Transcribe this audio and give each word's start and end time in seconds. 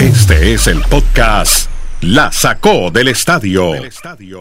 Este 0.00 0.54
es 0.54 0.66
el 0.66 0.80
podcast 0.80 1.70
La 2.00 2.32
Sacó 2.32 2.90
del 2.90 3.08
Estadio 3.08 3.72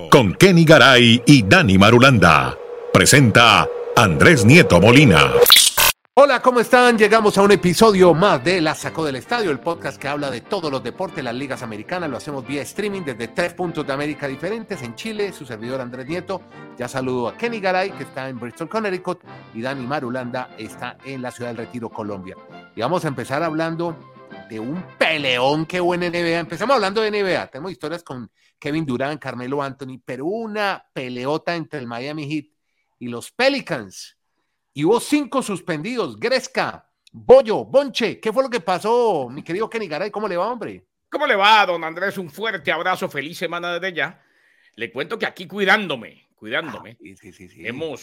con 0.09 0.33
Kenny 0.35 0.63
Garay 0.63 1.21
y 1.25 1.43
Dani 1.43 1.77
Marulanda. 1.77 2.55
Presenta 2.93 3.67
Andrés 3.93 4.45
Nieto 4.45 4.79
Molina. 4.79 5.33
Hola, 6.13 6.41
¿cómo 6.41 6.61
están? 6.61 6.97
Llegamos 6.97 7.37
a 7.37 7.41
un 7.41 7.51
episodio 7.51 8.13
más 8.13 8.41
de 8.41 8.61
La 8.61 8.73
Sacó 8.73 9.03
del 9.03 9.17
Estadio, 9.17 9.51
el 9.51 9.59
podcast 9.59 10.01
que 10.01 10.07
habla 10.07 10.31
de 10.31 10.39
todos 10.39 10.71
los 10.71 10.81
deportes, 10.81 11.21
las 11.25 11.35
ligas 11.35 11.61
americanas. 11.61 12.09
Lo 12.09 12.15
hacemos 12.15 12.47
vía 12.47 12.61
streaming 12.61 13.01
desde 13.01 13.27
tres 13.27 13.53
puntos 13.53 13.85
de 13.85 13.91
América 13.91 14.29
diferentes. 14.29 14.81
En 14.81 14.95
Chile, 14.95 15.33
su 15.33 15.45
servidor 15.45 15.81
Andrés 15.81 16.07
Nieto. 16.07 16.41
Ya 16.77 16.87
saludo 16.87 17.27
a 17.27 17.35
Kenny 17.35 17.59
Garay, 17.59 17.91
que 17.91 18.03
está 18.03 18.29
en 18.29 18.39
Bristol, 18.39 18.69
Connecticut, 18.69 19.19
y 19.53 19.61
Dani 19.61 19.85
Marulanda 19.85 20.51
está 20.57 20.95
en 21.03 21.21
la 21.21 21.31
ciudad 21.31 21.49
del 21.49 21.57
Retiro, 21.57 21.89
Colombia. 21.89 22.37
Y 22.77 22.79
vamos 22.79 23.03
a 23.03 23.09
empezar 23.09 23.43
hablando 23.43 24.18
de 24.49 24.59
un 24.59 24.83
peleón 24.97 25.65
que 25.67 25.79
hubo 25.79 25.93
en 25.93 26.01
NBA. 26.01 26.39
Empezamos 26.39 26.73
hablando 26.73 27.01
de 27.01 27.11
NBA. 27.11 27.47
Tenemos 27.51 27.71
historias 27.71 28.03
con 28.03 28.31
Kevin 28.57 28.83
Durant, 28.85 29.21
Carmelo 29.21 29.61
Anthony, 29.61 30.01
pero 30.03 30.25
una 30.25 30.83
peleota 30.91 31.55
entre 31.55 31.79
el 31.79 31.85
Miami 31.85 32.27
Heat 32.27 32.45
y 32.97 33.07
los 33.07 33.31
Pelicans. 33.31 34.17
Y 34.73 34.83
hubo 34.85 34.99
cinco 34.99 35.43
suspendidos. 35.43 36.19
Gresca, 36.19 36.89
Bollo, 37.11 37.63
Bonche. 37.63 38.19
¿Qué 38.19 38.33
fue 38.33 38.41
lo 38.41 38.49
que 38.49 38.59
pasó, 38.59 39.29
mi 39.29 39.43
querido 39.43 39.69
Kenny 39.69 39.87
Garay? 39.87 40.09
¿Cómo 40.09 40.27
le 40.27 40.35
va, 40.35 40.51
hombre? 40.51 40.87
¿Cómo 41.11 41.27
le 41.27 41.35
va, 41.35 41.65
don 41.67 41.83
Andrés? 41.83 42.17
Un 42.17 42.29
fuerte 42.29 42.71
abrazo. 42.71 43.07
Feliz 43.07 43.37
semana 43.37 43.73
desde 43.73 43.95
ya. 43.95 44.23
Le 44.75 44.91
cuento 44.91 45.19
que 45.19 45.27
aquí 45.27 45.47
cuidándome, 45.47 46.27
cuidándome. 46.35 46.97
Ah, 46.99 47.15
sí, 47.19 47.31
sí, 47.33 47.49
sí. 47.49 47.67
Hemos 47.67 48.01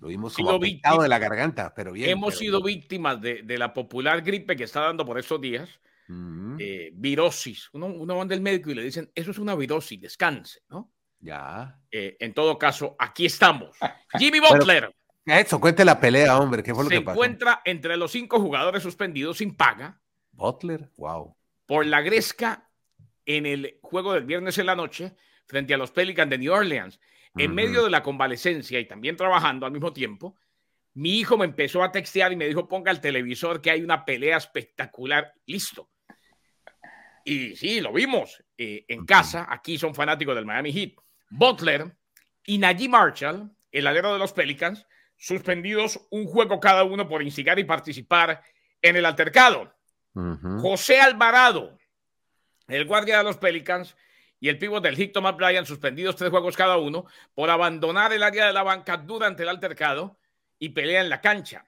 Lo, 0.00 0.08
vimos 0.08 0.34
como 0.34 0.58
víctima- 0.58 1.02
de 1.02 1.08
la 1.08 1.18
garganta, 1.18 1.72
pero 1.74 1.92
bien. 1.92 2.10
Hemos 2.10 2.34
pero 2.34 2.38
sido 2.38 2.62
víctimas 2.62 3.20
de, 3.20 3.42
de 3.42 3.58
la 3.58 3.72
popular 3.72 4.22
gripe 4.22 4.56
que 4.56 4.64
está 4.64 4.80
dando 4.80 5.04
por 5.06 5.18
estos 5.18 5.40
días, 5.40 5.68
Ujú, 6.08 6.56
eh, 6.58 6.90
virosis. 6.94 7.70
Uno, 7.72 7.86
uno 7.86 8.16
va 8.16 8.24
del 8.26 8.40
médico 8.42 8.70
y 8.70 8.74
le 8.74 8.82
dicen, 8.82 9.10
eso 9.14 9.30
es 9.30 9.38
una 9.38 9.54
virosis, 9.54 10.00
descanse, 10.00 10.60
¿no? 10.68 10.92
Ya. 11.20 11.78
Eh, 11.90 12.16
en 12.20 12.34
todo 12.34 12.58
caso, 12.58 12.96
aquí 12.98 13.24
estamos. 13.26 13.76
Jimmy 14.18 14.40
Pero- 14.40 14.58
Butler 14.58 14.94
Eso, 15.24 15.58
cuente 15.60 15.84
la 15.84 15.98
pelea, 15.98 16.38
hombre. 16.38 16.62
¿Qué 16.62 16.74
fue 16.74 16.84
lo 16.84 16.90
se 16.90 16.96
que 16.96 17.00
pasó? 17.00 17.14
encuentra 17.14 17.62
entre 17.64 17.96
los 17.96 18.10
cinco 18.12 18.38
jugadores 18.40 18.82
suspendidos 18.82 19.38
sin 19.38 19.56
paga 19.56 19.98
Butler, 20.32 20.90
wow. 20.98 21.34
por 21.64 21.86
la 21.86 22.02
gresca 22.02 22.68
en 23.24 23.46
el 23.46 23.78
juego 23.80 24.12
del 24.12 24.24
viernes 24.24 24.58
en 24.58 24.66
la 24.66 24.76
noche 24.76 25.14
frente 25.46 25.72
a 25.72 25.78
los 25.78 25.90
Pelicans 25.92 26.28
de 26.28 26.36
New 26.38 26.52
Orleans. 26.52 27.00
En 27.36 27.54
medio 27.54 27.84
de 27.84 27.90
la 27.90 28.02
convalecencia 28.02 28.78
y 28.78 28.86
también 28.86 29.16
trabajando 29.16 29.66
al 29.66 29.72
mismo 29.72 29.92
tiempo, 29.92 30.36
mi 30.94 31.18
hijo 31.18 31.36
me 31.36 31.44
empezó 31.44 31.82
a 31.82 31.90
textear 31.90 32.32
y 32.32 32.36
me 32.36 32.46
dijo, 32.46 32.68
ponga 32.68 32.92
el 32.92 33.00
televisor 33.00 33.60
que 33.60 33.70
hay 33.70 33.82
una 33.82 34.04
pelea 34.04 34.36
espectacular. 34.36 35.32
Listo. 35.46 35.90
Y 37.24 37.56
sí, 37.56 37.80
lo 37.80 37.92
vimos 37.92 38.44
eh, 38.56 38.84
en 38.86 39.04
casa. 39.04 39.46
Aquí 39.48 39.78
son 39.78 39.94
fanáticos 39.94 40.34
del 40.36 40.46
Miami 40.46 40.72
Heat. 40.72 40.92
Butler 41.30 41.96
y 42.46 42.58
Najee 42.58 42.88
Marshall, 42.88 43.50
el 43.72 43.86
alero 43.86 44.12
de 44.12 44.18
los 44.18 44.32
Pelicans, 44.32 44.86
suspendidos 45.16 46.06
un 46.10 46.26
juego 46.26 46.60
cada 46.60 46.84
uno 46.84 47.08
por 47.08 47.22
instigar 47.22 47.58
y 47.58 47.64
participar 47.64 48.42
en 48.80 48.96
el 48.96 49.06
altercado. 49.06 49.74
José 50.60 51.00
Alvarado, 51.00 51.76
el 52.68 52.84
guardia 52.84 53.18
de 53.18 53.24
los 53.24 53.38
Pelicans, 53.38 53.96
y 54.44 54.50
el 54.50 54.58
pívot 54.58 54.82
del 54.82 54.94
Heat, 54.94 55.12
Thomas 55.12 55.38
Bryan, 55.38 55.64
suspendidos 55.64 56.16
tres 56.16 56.28
juegos 56.28 56.54
cada 56.54 56.76
uno 56.76 57.06
por 57.34 57.48
abandonar 57.48 58.12
el 58.12 58.22
área 58.22 58.46
de 58.46 58.52
la 58.52 58.62
banca 58.62 58.98
durante 58.98 59.42
el 59.42 59.48
altercado 59.48 60.18
y 60.58 60.68
pelea 60.68 61.00
en 61.00 61.08
la 61.08 61.22
cancha. 61.22 61.64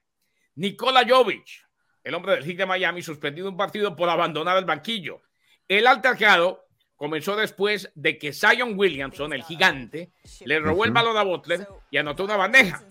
Nikola 0.53 1.03
Jovic, 1.03 1.65
el 2.03 2.13
hombre 2.13 2.33
del 2.33 2.43
Heat 2.43 2.57
de 2.57 2.65
Miami, 2.67 3.01
suspendido 3.01 3.49
un 3.49 3.57
partido 3.57 3.95
por 3.95 4.07
abandonar 4.11 4.59
el 4.59 4.65
banquillo. 4.65 5.23
El 5.67 5.87
altercado 5.87 6.67
comenzó 6.95 7.35
después 7.35 7.91
de 7.95 8.19
que 8.19 8.31
Zion 8.31 8.77
Williamson, 8.77 9.33
el 9.33 9.43
gigante, 9.43 10.11
le 10.45 10.59
robó 10.59 10.85
el 10.85 10.91
balón 10.91 11.17
a 11.17 11.23
Butler 11.23 11.67
y 11.89 11.97
anotó 11.97 12.25
una 12.25 12.37
bandeja. 12.37 12.83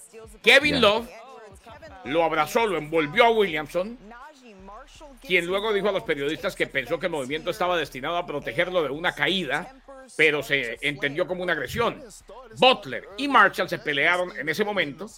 Kevin. 0.42 0.80
Love 0.80 1.08
lo 2.06 2.24
abrazó, 2.24 2.66
lo 2.66 2.76
envolvió 2.76 3.26
a 3.26 3.30
Williamson 3.30 3.98
quien 5.20 5.46
luego 5.46 5.72
dijo 5.72 5.88
a 5.88 5.92
los 5.92 6.02
periodistas 6.02 6.54
que 6.54 6.66
pensó 6.66 6.98
que 6.98 7.06
el 7.06 7.12
movimiento 7.12 7.50
estaba 7.50 7.76
destinado 7.76 8.16
a 8.16 8.26
protegerlo 8.26 8.82
de 8.82 8.90
una 8.90 9.12
caída, 9.12 9.74
pero 10.16 10.42
se 10.42 10.78
entendió 10.82 11.26
como 11.26 11.42
una 11.42 11.52
agresión. 11.52 12.02
Butler 12.58 13.08
y 13.16 13.26
Marshall 13.28 13.68
se 13.68 13.78
pelearon 13.78 14.36
en 14.36 14.48
ese 14.48 14.64
momento, 14.64 15.08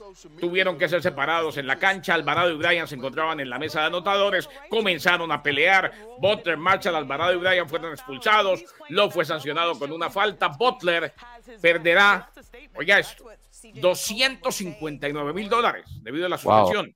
tuvieron 0.41 0.79
que 0.79 0.89
ser 0.89 1.03
separados 1.03 1.57
en 1.59 1.67
la 1.67 1.77
cancha, 1.77 2.15
Alvarado 2.15 2.51
y 2.51 2.57
Bryan 2.57 2.89
se 2.89 2.95
encontraban 2.95 3.39
en 3.41 3.51
la 3.51 3.59
mesa 3.59 3.81
de 3.81 3.87
anotadores, 3.87 4.49
comenzaron 4.71 5.31
a 5.31 5.43
pelear, 5.43 5.93
Butler, 6.21 6.57
Marshall, 6.57 6.97
Alvarado 6.97 7.35
y 7.35 7.37
Bryan 7.37 7.69
fueron 7.69 7.93
expulsados, 7.93 8.65
Love 8.89 9.13
fue 9.13 9.25
sancionado 9.25 9.79
con 9.79 9.93
una 9.93 10.09
falta, 10.11 10.49
Butler 10.49 11.13
perderá, 11.61 12.31
oiga 12.75 12.99
esto, 12.99 13.25
259 13.75 15.33
mil 15.33 15.49
dólares 15.49 15.85
debido 16.03 16.27
a 16.27 16.29
la 16.29 16.37
Wow. 16.37 16.43
suspensión. 16.67 16.95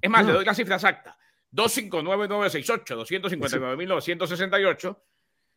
Es 0.00 0.10
más, 0.10 0.24
le 0.24 0.32
doy 0.32 0.44
la 0.44 0.54
cifra 0.54 0.76
exacta. 0.76 1.17
259,968, 1.50 2.96
259,968. 2.96 5.02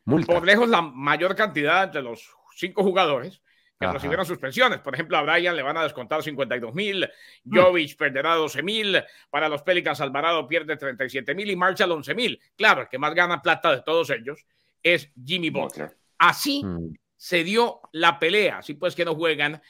Multa. 0.06 0.34
Por 0.34 0.46
lejos 0.46 0.70
la 0.70 0.82
mayor 0.82 1.36
cantidad 1.36 1.84
entre 1.84 2.02
los 2.02 2.28
cinco 2.56 2.84
jugadores 2.84 3.42
que 3.80 3.86
Ajá. 3.86 3.94
recibieron 3.96 4.26
suspensiones. 4.26 4.80
Por 4.80 4.94
ejemplo, 4.94 5.18
a 5.18 5.22
Bryan 5.24 5.56
le 5.56 5.62
van 5.64 5.78
a 5.78 5.84
descontar 5.84 6.22
52 6.24 6.74
mil, 6.74 7.10
Mm. 7.44 7.58
Jovic 7.58 7.98
perderá 7.98 8.36
12 8.36 8.62
mil, 8.64 9.02
para 9.30 9.50
los 9.50 9.64
Pelicans 9.64 10.00
Alvarado 10.02 10.48
pierde 10.48 10.78
37 10.78 11.34
mil 11.36 11.50
y 11.50 11.56
Marshall 11.56 11.92
11 11.92 12.14
mil. 12.16 12.40
Claro, 12.56 12.82
el 12.84 12.88
que 12.90 12.98
más 13.00 13.14
gana 13.16 13.42
plata 13.42 13.72
de 13.76 13.82
todos 13.82 14.10
ellos 14.12 14.46
es 14.84 15.10
Jimmy 15.24 15.50
Butler. 15.50 15.96
Así 16.18 16.64
Mm. 16.64 16.94
se 17.18 17.44
dio 17.44 17.82
la 17.92 18.18
pelea, 18.20 18.60
así 18.60 18.76
pues 18.76 18.96
que 18.96 19.06
no 19.06 19.16
juegan 19.16 19.62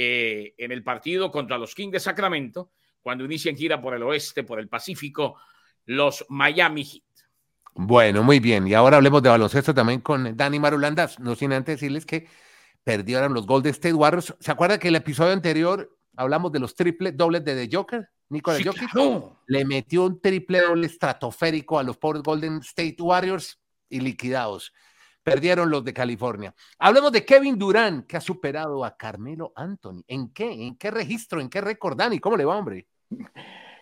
eh, 0.00 0.54
en 0.58 0.70
el 0.70 0.84
partido 0.84 1.28
contra 1.30 1.58
los 1.58 1.74
Kings 1.74 1.92
de 1.92 2.00
Sacramento, 2.00 2.70
cuando 3.02 3.24
inician 3.24 3.56
gira 3.56 3.80
por 3.80 3.94
el 3.94 4.02
oeste, 4.04 4.44
por 4.44 4.60
el 4.60 4.68
Pacífico, 4.68 5.40
los 5.88 6.24
Miami 6.28 6.84
Heat. 6.84 7.02
Bueno, 7.74 8.22
muy 8.22 8.40
bien. 8.40 8.68
Y 8.68 8.74
ahora 8.74 8.98
hablemos 8.98 9.22
de 9.22 9.30
baloncesto 9.30 9.72
también 9.72 10.00
con 10.00 10.36
Dani 10.36 10.60
Marulanda. 10.60 11.08
No 11.18 11.34
sin 11.34 11.52
antes 11.52 11.76
decirles 11.80 12.04
que 12.04 12.28
perdieron 12.84 13.32
los 13.32 13.46
Golden 13.46 13.70
State 13.70 13.94
Warriors. 13.94 14.34
¿Se 14.38 14.52
acuerda 14.52 14.78
que 14.78 14.88
el 14.88 14.96
episodio 14.96 15.32
anterior 15.32 15.90
hablamos 16.16 16.52
de 16.52 16.58
los 16.58 16.74
triple 16.74 17.12
dobles 17.12 17.42
de 17.44 17.66
The 17.66 17.74
Joker? 17.74 18.10
Nikola 18.28 18.58
Sí, 18.58 18.64
Jokic 18.64 18.90
claro. 18.90 19.40
le 19.46 19.64
metió 19.64 20.04
un 20.04 20.20
triple 20.20 20.60
doble 20.60 20.86
estratosférico 20.86 21.78
a 21.78 21.82
los 21.82 21.96
pobres 21.96 22.22
Golden 22.22 22.58
State 22.58 22.96
Warriors 23.00 23.58
y 23.88 24.00
liquidados. 24.00 24.74
Perdieron 25.22 25.70
los 25.70 25.82
de 25.84 25.94
California. 25.94 26.54
Hablemos 26.78 27.12
de 27.12 27.24
Kevin 27.24 27.58
Durant, 27.58 28.06
que 28.06 28.18
ha 28.18 28.20
superado 28.20 28.84
a 28.84 28.94
Carmelo 28.94 29.52
Anthony. 29.56 30.02
¿En 30.06 30.34
qué? 30.34 30.50
¿En 30.66 30.76
qué 30.76 30.90
registro? 30.90 31.40
¿En 31.40 31.48
qué 31.48 31.62
récord, 31.62 31.96
Dani? 31.96 32.18
¿Cómo 32.18 32.36
le 32.36 32.44
va, 32.44 32.56
hombre? 32.58 32.86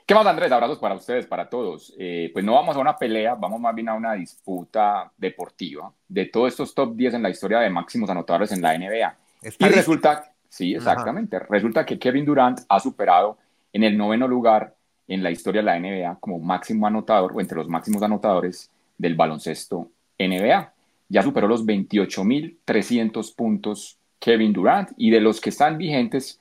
¿Qué 0.07 0.15
más, 0.15 0.25
Andrés? 0.25 0.53
Abrazos 0.53 0.79
para 0.79 0.95
ustedes, 0.95 1.27
para 1.27 1.49
todos. 1.49 1.93
Eh, 1.99 2.31
pues 2.33 2.45
no 2.45 2.55
vamos 2.55 2.77
a 2.77 2.79
una 2.79 2.97
pelea, 2.97 3.35
vamos 3.35 3.61
más 3.61 3.75
bien 3.75 3.89
a 3.89 3.95
una 3.95 4.13
disputa 4.13 5.11
deportiva 5.19 5.93
de 6.07 6.27
todos 6.27 6.51
estos 6.51 6.73
top 6.73 6.95
10 6.95 7.15
en 7.15 7.25
la 7.25 7.31
historia 7.31 7.59
de 7.59 7.69
máximos 7.71 8.09
anotadores 8.09 8.53
en 8.53 8.63
la 8.63 8.79
NBA. 8.79 9.17
Y 9.59 9.65
resulta, 9.65 10.33
sí, 10.49 10.77
exactamente, 10.77 11.41
resulta 11.41 11.85
que 11.85 11.99
Kevin 11.99 12.25
Durant 12.25 12.61
ha 12.69 12.79
superado 12.79 13.39
en 13.73 13.83
el 13.83 13.99
noveno 13.99 14.29
lugar 14.29 14.77
en 15.09 15.25
la 15.25 15.33
historia 15.33 15.61
de 15.61 15.67
la 15.67 15.81
NBA 15.81 16.19
como 16.21 16.39
máximo 16.39 16.87
anotador 16.87 17.33
o 17.35 17.41
entre 17.41 17.59
los 17.59 17.69
máximos 17.69 18.01
anotadores 18.01 18.71
del 18.97 19.17
baloncesto 19.17 19.91
NBA. 20.21 20.73
Ya 21.09 21.23
superó 21.23 21.49
los 21.49 21.67
28.300 21.67 23.35
puntos 23.35 23.99
Kevin 24.21 24.53
Durant 24.53 24.91
y 24.97 25.11
de 25.11 25.21
los 25.21 25.41
que 25.41 25.51
están 25.51 25.79
vigentes, 25.79 26.41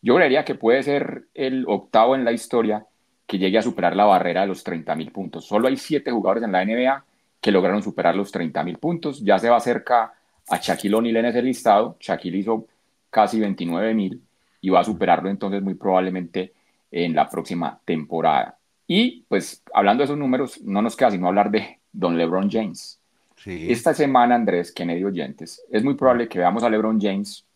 yo 0.00 0.14
creería 0.14 0.44
que 0.44 0.54
puede 0.54 0.84
ser 0.84 1.24
el 1.34 1.64
octavo 1.66 2.14
en 2.14 2.24
la 2.24 2.30
historia 2.30 2.86
que 3.30 3.38
llegue 3.38 3.58
a 3.58 3.62
superar 3.62 3.94
la 3.94 4.06
barrera 4.06 4.40
de 4.40 4.48
los 4.48 4.66
30.000 4.66 5.12
puntos. 5.12 5.44
Solo 5.44 5.68
hay 5.68 5.76
siete 5.76 6.10
jugadores 6.10 6.42
en 6.42 6.50
la 6.50 6.64
NBA 6.64 7.04
que 7.40 7.52
lograron 7.52 7.80
superar 7.80 8.16
los 8.16 8.34
30.000 8.34 8.76
puntos. 8.76 9.20
Ya 9.22 9.38
se 9.38 9.48
va 9.48 9.60
cerca 9.60 10.12
a 10.48 10.56
Shaquille 10.56 10.96
O'Neal 10.96 11.18
en 11.18 11.26
ese 11.26 11.40
listado. 11.40 11.96
Shaquille 12.00 12.38
hizo 12.38 12.66
casi 13.08 13.38
29.000 13.38 14.18
y 14.62 14.68
va 14.70 14.80
a 14.80 14.84
superarlo 14.84 15.30
entonces 15.30 15.62
muy 15.62 15.74
probablemente 15.74 16.54
en 16.90 17.14
la 17.14 17.28
próxima 17.28 17.78
temporada. 17.84 18.58
Y 18.88 19.22
pues 19.28 19.62
hablando 19.72 20.00
de 20.00 20.06
esos 20.06 20.18
números, 20.18 20.60
no 20.62 20.82
nos 20.82 20.96
queda 20.96 21.12
sino 21.12 21.28
hablar 21.28 21.52
de 21.52 21.78
Don 21.92 22.18
LeBron 22.18 22.50
James. 22.50 23.00
Esta 23.46 23.94
semana, 23.94 24.34
Andrés, 24.34 24.72
Kennedy 24.72 25.04
oyentes, 25.04 25.62
es 25.70 25.84
muy 25.84 25.94
probable 25.94 26.28
que 26.28 26.40
veamos 26.40 26.64
a 26.64 26.68
LeBron 26.68 27.00
James 27.00 27.46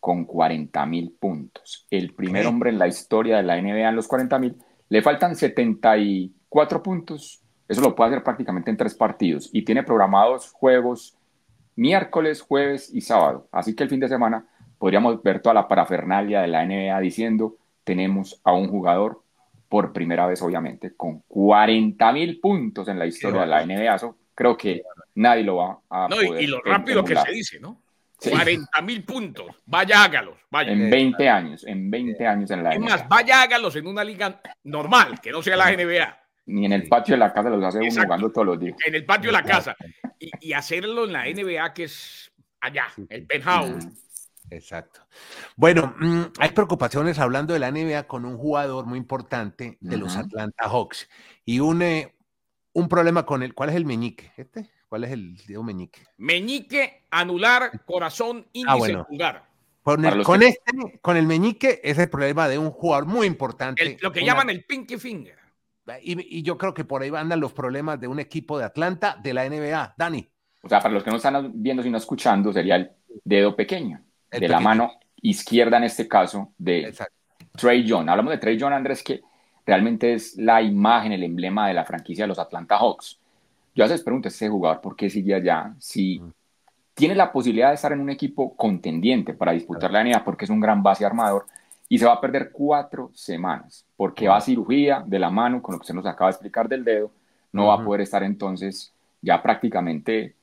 con 0.00 0.26
40 0.26 0.84
mil 0.84 1.12
puntos. 1.18 1.86
El 1.90 2.12
primer 2.12 2.46
hombre 2.46 2.68
en 2.68 2.78
la 2.78 2.88
historia 2.88 3.38
de 3.38 3.42
la 3.42 3.58
NBA 3.58 3.88
en 3.88 3.96
los 3.96 4.06
40 4.06 4.38
mil. 4.38 4.54
Le 4.88 5.02
faltan 5.02 5.36
74 5.36 6.82
puntos. 6.82 7.42
Eso 7.68 7.80
lo 7.80 7.94
puede 7.94 8.10
hacer 8.10 8.22
prácticamente 8.22 8.70
en 8.70 8.76
tres 8.76 8.94
partidos. 8.94 9.50
Y 9.52 9.62
tiene 9.62 9.82
programados 9.82 10.50
juegos 10.52 11.16
miércoles, 11.76 12.42
jueves 12.42 12.90
y 12.92 13.00
sábado. 13.00 13.48
Así 13.50 13.74
que 13.74 13.82
el 13.82 13.88
fin 13.88 14.00
de 14.00 14.08
semana 14.08 14.46
podríamos 14.78 15.22
ver 15.22 15.40
toda 15.40 15.54
la 15.54 15.68
parafernalia 15.68 16.42
de 16.42 16.48
la 16.48 16.64
NBA 16.64 17.00
diciendo 17.00 17.56
tenemos 17.84 18.40
a 18.44 18.52
un 18.52 18.68
jugador 18.68 19.22
por 19.68 19.92
primera 19.92 20.26
vez, 20.26 20.40
obviamente, 20.42 20.94
con 20.94 21.20
40 21.26 22.12
mil 22.12 22.40
puntos 22.40 22.86
en 22.88 22.98
la 22.98 23.06
historia 23.06 23.42
de 23.42 23.46
la 23.46 23.64
NBA. 23.64 23.94
Eso 23.94 24.16
creo 24.34 24.56
que 24.56 24.82
nadie 25.16 25.42
lo 25.42 25.56
va 25.56 25.80
a. 25.90 26.08
No, 26.08 26.22
y 26.22 26.46
lo 26.46 26.60
rápido 26.60 27.04
que 27.04 27.16
se 27.16 27.32
dice, 27.32 27.60
¿no? 27.60 27.80
40 28.18 28.82
mil 28.82 29.04
puntos. 29.04 29.46
Vaya, 29.66 30.04
hágalos. 30.04 30.38
Vaya. 30.50 30.72
En 30.72 30.90
20 30.90 31.28
años, 31.28 31.64
en 31.66 31.90
20 31.90 32.26
años 32.26 32.50
en 32.50 32.62
la 32.62 32.70
NBA. 32.70 32.74
Es 32.74 32.80
más, 32.80 33.08
vaya, 33.08 33.42
hágalos 33.42 33.76
en 33.76 33.86
una 33.86 34.04
liga 34.04 34.40
normal, 34.64 35.20
que 35.20 35.30
no 35.30 35.42
sea 35.42 35.56
la 35.56 35.70
NBA. 35.72 36.20
Ni 36.46 36.66
en 36.66 36.72
el 36.72 36.88
patio 36.88 37.14
de 37.14 37.18
la 37.18 37.32
casa 37.32 37.48
los 37.48 37.64
hace 37.64 37.78
uno 37.78 38.02
jugando 38.02 38.30
todos 38.30 38.46
los 38.46 38.60
días. 38.60 38.76
En 38.86 38.94
el 38.94 39.04
patio 39.04 39.28
de 39.28 39.32
la 39.32 39.42
casa. 39.42 39.76
Y, 40.18 40.30
y, 40.40 40.52
hacerlo 40.52 41.04
en 41.04 41.12
la 41.12 41.24
NBA, 41.24 41.72
que 41.72 41.84
es 41.84 42.32
allá, 42.60 42.86
el 43.08 43.26
penthouse. 43.26 43.86
Exacto. 44.50 45.00
Bueno, 45.56 45.94
mm, 45.98 46.22
hay 46.38 46.50
preocupaciones 46.50 47.18
hablando 47.18 47.54
de 47.54 47.60
la 47.60 47.70
NBA 47.70 48.04
con 48.06 48.24
un 48.24 48.36
jugador 48.36 48.86
muy 48.86 48.98
importante 48.98 49.78
de 49.80 49.96
los 49.96 50.16
Atlanta 50.16 50.68
Hawks 50.68 51.08
y 51.44 51.60
un, 51.60 51.82
eh, 51.82 52.14
un 52.72 52.88
problema 52.88 53.24
con 53.24 53.42
el. 53.42 53.54
¿Cuál 53.54 53.70
es 53.70 53.76
el 53.76 53.84
meñique? 53.84 54.32
¿Este? 54.36 54.70
¿Cuál 54.94 55.02
es 55.02 55.10
el 55.10 55.36
digo 55.38 55.64
meñique? 55.64 56.02
Meñique, 56.18 57.02
anular, 57.10 57.84
corazón, 57.84 58.44
ah, 58.46 58.50
índice, 58.52 58.94
ah, 59.24 59.42
Con, 59.82 60.04
el, 60.04 60.22
con 60.22 60.40
este, 60.40 61.00
con 61.02 61.16
el 61.16 61.26
meñique, 61.26 61.80
es 61.82 61.98
el 61.98 62.08
problema 62.08 62.46
de 62.46 62.58
un 62.58 62.70
jugador 62.70 63.04
muy 63.04 63.26
importante. 63.26 63.98
lo 64.00 64.12
que 64.12 64.24
llaman 64.24 64.50
el 64.50 64.64
pinky 64.64 64.96
finger. 64.96 65.36
Y, 66.00 66.38
y, 66.38 66.42
yo 66.44 66.56
creo 66.56 66.72
que 66.72 66.84
por 66.84 67.02
ahí 67.02 67.10
andan 67.12 67.40
los 67.40 67.52
problemas 67.52 67.98
de 67.98 68.06
un 68.06 68.20
equipo 68.20 68.56
de 68.56 68.66
Atlanta 68.66 69.18
de 69.20 69.34
la 69.34 69.48
NBA. 69.48 69.94
Dani. 69.98 70.28
O 70.62 70.68
sea, 70.68 70.78
para 70.78 70.94
los 70.94 71.02
que 71.02 71.10
no 71.10 71.16
están 71.16 71.50
viendo 71.56 71.82
sino 71.82 71.98
escuchando, 71.98 72.52
sería 72.52 72.76
el 72.76 72.92
dedo 73.24 73.56
pequeño, 73.56 74.00
de 74.30 74.46
la 74.46 74.60
mano 74.60 74.92
izquierda 75.22 75.78
en 75.78 75.82
este 75.82 76.06
caso 76.06 76.52
de 76.56 76.94
Trey 77.56 77.84
John. 77.88 78.08
Hablamos 78.08 78.30
de 78.30 78.38
Trey 78.38 78.56
John, 78.60 78.72
Andrés, 78.72 79.02
que 79.02 79.22
realmente 79.66 80.14
es 80.14 80.36
la 80.36 80.62
imagen, 80.62 81.10
el 81.10 81.24
emblema 81.24 81.66
de 81.66 81.74
la 81.74 81.84
franquicia 81.84 82.22
de 82.22 82.28
los 82.28 82.38
Atlanta 82.38 82.78
Hawks. 82.78 83.18
Yo 83.74 83.84
a 83.84 83.88
veces 83.88 84.04
pregunto 84.04 84.28
a 84.28 84.30
ese 84.30 84.48
jugador 84.48 84.80
por 84.80 84.94
qué 84.94 85.10
sigue 85.10 85.34
allá, 85.34 85.74
si 85.78 86.22
tiene 86.94 87.14
la 87.16 87.32
posibilidad 87.32 87.70
de 87.70 87.74
estar 87.74 87.92
en 87.92 88.00
un 88.00 88.10
equipo 88.10 88.54
contendiente 88.54 89.34
para 89.34 89.52
disputar 89.52 89.90
la 89.90 90.04
NBA, 90.04 90.24
porque 90.24 90.44
es 90.44 90.50
un 90.50 90.60
gran 90.60 90.82
base 90.82 91.04
armador, 91.04 91.46
y 91.88 91.98
se 91.98 92.06
va 92.06 92.14
a 92.14 92.20
perder 92.20 92.50
cuatro 92.52 93.10
semanas, 93.14 93.84
porque 93.96 94.28
va 94.28 94.36
a 94.36 94.40
cirugía 94.40 95.02
de 95.04 95.18
la 95.18 95.30
mano, 95.30 95.60
con 95.60 95.74
lo 95.74 95.80
que 95.80 95.86
se 95.86 95.94
nos 95.94 96.06
acaba 96.06 96.30
de 96.30 96.34
explicar 96.34 96.68
del 96.68 96.84
dedo, 96.84 97.10
no 97.52 97.66
va 97.66 97.74
a 97.74 97.84
poder 97.84 98.02
estar 98.02 98.22
entonces 98.22 98.92
ya 99.20 99.42
prácticamente, 99.42 100.34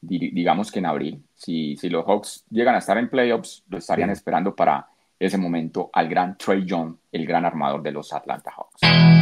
digamos 0.00 0.72
que 0.72 0.80
en 0.80 0.86
abril. 0.86 1.22
Si, 1.36 1.76
si 1.76 1.88
los 1.88 2.04
Hawks 2.04 2.44
llegan 2.50 2.74
a 2.74 2.78
estar 2.78 2.98
en 2.98 3.08
playoffs, 3.08 3.62
lo 3.68 3.78
estarían 3.78 4.10
esperando 4.10 4.54
para 4.54 4.88
ese 5.18 5.38
momento 5.38 5.90
al 5.92 6.08
gran 6.08 6.36
Trey 6.36 6.64
Young, 6.64 6.96
el 7.12 7.26
gran 7.26 7.44
armador 7.44 7.82
de 7.82 7.92
los 7.92 8.12
Atlanta 8.12 8.50
Hawks. 8.50 9.19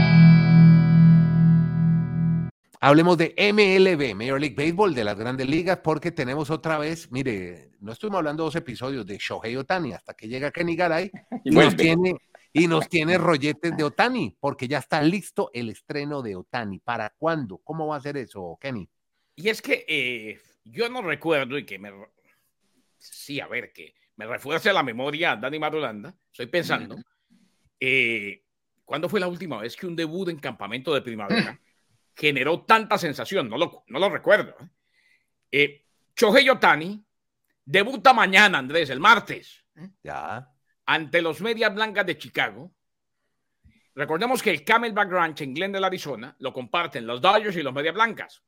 Hablemos 2.80 3.19
de 3.19 3.34
MLB, 3.36 4.14
Major 4.14 4.40
League 4.40 4.54
Baseball, 4.54 4.94
de 4.94 5.02
las 5.02 5.19
grandes 5.19 5.48
ligas, 5.48 5.80
porque 5.82 6.12
tenemos 6.12 6.48
otra 6.48 6.78
vez, 6.78 7.10
mire, 7.10 7.72
no 7.80 7.90
estuvimos 7.90 8.19
hablando 8.19 8.44
dos 8.44 8.54
episodios 8.54 9.04
de 9.04 9.19
Shohei 9.19 9.56
Otani 9.56 9.92
hasta 9.94 10.14
que 10.14 10.28
llega 10.28 10.52
Kenny 10.52 10.76
Garay 10.76 11.10
y, 11.44 11.50
nos 11.50 11.75
tiene, 11.75 12.14
y 12.52 12.69
nos 12.69 12.88
tiene 12.88 13.19
rolletes 13.19 13.76
de 13.76 13.82
Otani, 13.82 14.36
porque 14.38 14.69
ya 14.69 14.78
está 14.78 15.02
listo 15.02 15.50
el 15.52 15.70
estreno 15.70 16.22
de 16.22 16.36
Otani. 16.36 16.78
¿Para 16.78 17.10
cuándo? 17.19 17.58
¿Cómo 17.64 17.88
va 17.88 17.96
a 17.96 18.00
ser 18.00 18.16
eso, 18.16 18.56
Kenny? 18.60 18.88
Y 19.34 19.48
es 19.48 19.60
que 19.60 19.84
eh, 19.88 20.40
yo 20.64 20.88
no 20.88 21.02
recuerdo 21.02 21.58
y 21.58 21.66
que 21.66 21.80
me... 21.80 21.92
Sí, 22.96 23.40
a 23.40 23.48
ver, 23.48 23.72
que 23.72 23.94
me 24.14 24.26
refuerce 24.26 24.72
la 24.72 24.84
memoria 24.84 25.34
Dani 25.34 25.58
Marulanda, 25.58 26.14
estoy 26.30 26.46
pensando, 26.46 26.96
eh, 27.80 28.44
¿cuándo 28.84 29.08
fue 29.08 29.19
la 29.19 29.26
última 29.26 29.58
vez 29.58 29.76
que 29.76 29.86
un 29.86 29.96
debut 29.96 30.28
en 30.28 30.38
campamento 30.38 30.94
de 30.94 31.02
primavera 31.02 31.60
generó 32.18 32.62
tanta 32.62 32.98
sensación? 32.98 33.48
No 33.48 33.56
lo, 33.56 33.84
no 33.86 33.98
lo 33.98 34.10
recuerdo. 34.10 34.56
¿eh? 35.50 35.84
eh 36.20 36.50
Otani 36.50 37.04
debuta 37.64 38.12
mañana, 38.12 38.58
Andrés, 38.58 38.90
el 38.90 38.98
martes. 38.98 39.64
¿eh? 39.76 39.88
Ya. 40.02 40.50
Ante 40.86 41.22
los 41.22 41.40
Medias 41.40 41.72
Blancas 41.72 42.06
de 42.06 42.18
Chicago. 42.18 42.72
Recordemos 43.94 44.42
que 44.42 44.50
el 44.50 44.64
Camelback 44.64 45.10
Ranch 45.10 45.42
en 45.42 45.54
Glendale, 45.54 45.86
Arizona, 45.86 46.34
lo 46.40 46.52
comparten 46.52 47.06
los 47.06 47.20
Dodgers 47.20 47.56
y 47.56 47.62
los 47.62 47.74
Medias 47.74 47.94
Blancas. 47.94 48.42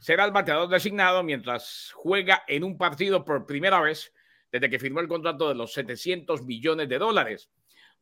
Será 0.00 0.24
el 0.24 0.32
bateador 0.32 0.68
designado 0.68 1.22
mientras 1.22 1.92
juega 1.94 2.44
en 2.46 2.64
un 2.64 2.76
partido 2.76 3.24
por 3.24 3.46
primera 3.46 3.80
vez 3.80 4.12
desde 4.50 4.68
que 4.68 4.78
firmó 4.78 5.00
el 5.00 5.08
contrato 5.08 5.48
de 5.48 5.54
los 5.54 5.72
700 5.72 6.42
millones 6.44 6.88
de 6.88 6.98
dólares. 6.98 7.50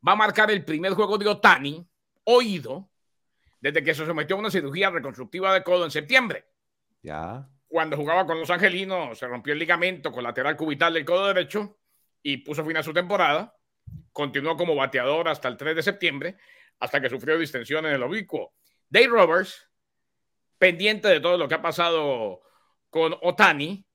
Va 0.07 0.13
a 0.13 0.17
marcar 0.17 0.51
el 0.51 0.65
primer 0.65 0.95
juego 0.95 1.19
de 1.19 1.29
Otani, 1.29 1.87
oído, 2.25 2.90
desde 3.61 3.83
que 3.83 3.95
se 3.95 4.07
sometió 4.07 4.37
a 4.37 4.39
una 4.39 4.51
cirugía 4.51 4.91
reconstructiva 4.91 5.53
de 5.53 5.63
codo 5.63 5.85
en 5.85 5.91
septiembre. 5.91 6.47
Ya. 7.03 7.49
Cuando 7.69 7.97
jugaba 7.97 8.27
con 8.27 8.41
los 8.41 8.51
angelinos, 8.51 9.19
se 9.19 9.27
rompió 9.27 9.53
el 9.53 9.59
ligamento 9.59 10.11
colateral 10.11 10.57
cubital 10.57 10.95
del 10.95 11.05
codo 11.05 11.29
derecho 11.29 11.79
y 12.23 12.39
puso 12.39 12.65
fin 12.65 12.77
a 12.77 12.83
su 12.83 12.93
temporada. 12.93 13.57
Continuó 14.13 14.57
como 14.57 14.75
bateador 14.75 15.29
hasta 15.29 15.49
el 15.49 15.57
3 15.57 15.77
de 15.77 15.83
septiembre, 15.83 16.37
hasta 16.81 17.01
que 17.01 17.09
sufrió 17.09 17.39
distensión 17.39 17.87
en 17.87 17.93
el 17.93 18.03
oblicuo. 18.03 18.55
Dave 18.89 19.07
Roberts, 19.07 19.69
pendiente 20.59 21.09
de 21.09 21.21
todo 21.21 21.39
lo 21.39 21.47
que 21.49 21.55
ha 21.55 21.63
pasado 21.63 22.43
con 22.91 23.15
Otani, 23.23 23.87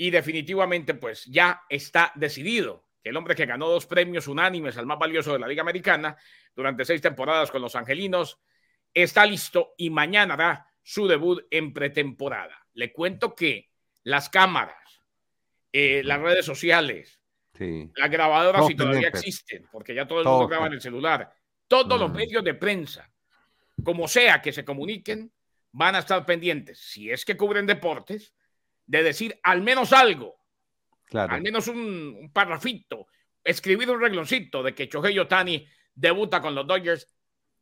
y 0.00 0.10
definitivamente 0.10 0.94
pues 0.94 1.26
ya 1.26 1.62
está 1.68 2.10
decidido 2.14 2.86
que 3.02 3.10
el 3.10 3.16
hombre 3.18 3.34
que 3.34 3.44
ganó 3.44 3.68
dos 3.68 3.84
premios 3.84 4.28
unánimes 4.28 4.78
al 4.78 4.86
más 4.86 4.98
valioso 4.98 5.34
de 5.34 5.38
la 5.38 5.46
Liga 5.46 5.60
Americana 5.60 6.16
durante 6.56 6.86
seis 6.86 7.02
temporadas 7.02 7.50
con 7.50 7.60
los 7.60 7.76
Angelinos 7.76 8.40
está 8.94 9.26
listo 9.26 9.74
y 9.76 9.90
mañana 9.90 10.34
hará 10.34 10.66
su 10.82 11.06
debut 11.06 11.46
en 11.50 11.72
pretemporada. 11.72 12.66
Le 12.74 12.92
cuento 12.92 13.34
que 13.34 13.70
las 14.04 14.28
cámaras, 14.28 15.02
eh, 15.72 16.02
las 16.04 16.20
redes 16.20 16.44
sociales, 16.44 17.20
las 17.94 18.10
grabadoras 18.10 18.66
si 18.66 18.74
todavía 18.74 19.08
existen, 19.08 19.68
porque 19.70 19.94
ya 19.94 20.06
todo 20.06 20.20
el 20.20 20.26
mundo 20.26 20.48
graba 20.48 20.66
en 20.66 20.74
el 20.74 20.80
celular, 20.80 21.32
todos 21.68 22.00
los 22.00 22.10
medios 22.10 22.42
de 22.42 22.54
prensa, 22.54 23.10
como 23.84 24.08
sea 24.08 24.40
que 24.40 24.52
se 24.52 24.64
comuniquen, 24.64 25.30
van 25.72 25.94
a 25.94 25.98
estar 26.00 26.24
pendientes, 26.24 26.80
si 26.80 27.10
es 27.10 27.24
que 27.24 27.36
cubren 27.36 27.66
deportes, 27.66 28.34
de 28.86 29.02
decir 29.02 29.38
al 29.42 29.60
menos 29.60 29.92
algo, 29.92 30.36
al 31.12 31.42
menos 31.42 31.68
un, 31.68 32.16
un 32.18 32.32
parrafito, 32.32 33.06
escribir 33.44 33.90
un 33.90 34.00
regloncito 34.00 34.62
de 34.62 34.74
que 34.74 34.86
Shohei 34.86 35.18
Otani 35.18 35.66
debuta 35.94 36.40
con 36.40 36.54
los 36.54 36.66
Dodgers, 36.66 37.06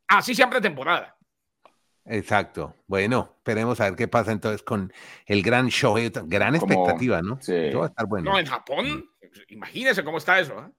así 0.07 0.33
siempre 0.33 0.61
temporada. 0.61 1.18
Exacto. 2.09 2.75
Bueno, 2.87 3.35
esperemos 3.37 3.79
a 3.79 3.85
ver 3.85 3.95
qué 3.95 4.07
pasa 4.07 4.31
entonces 4.31 4.63
con 4.63 4.91
el 5.27 5.43
gran 5.43 5.67
Shohei, 5.67 6.11
gran 6.25 6.55
expectativa, 6.55 7.21
¿no? 7.21 7.37
Sí. 7.39 7.69
va 7.71 7.85
a 7.85 7.89
estar 7.89 8.07
bueno. 8.07 8.31
No, 8.31 8.39
en 8.39 8.47
Japón, 8.47 9.05
imagínese 9.49 10.03
cómo 10.03 10.17
está 10.17 10.39
eso. 10.39 10.53
¿eh? 10.59 10.71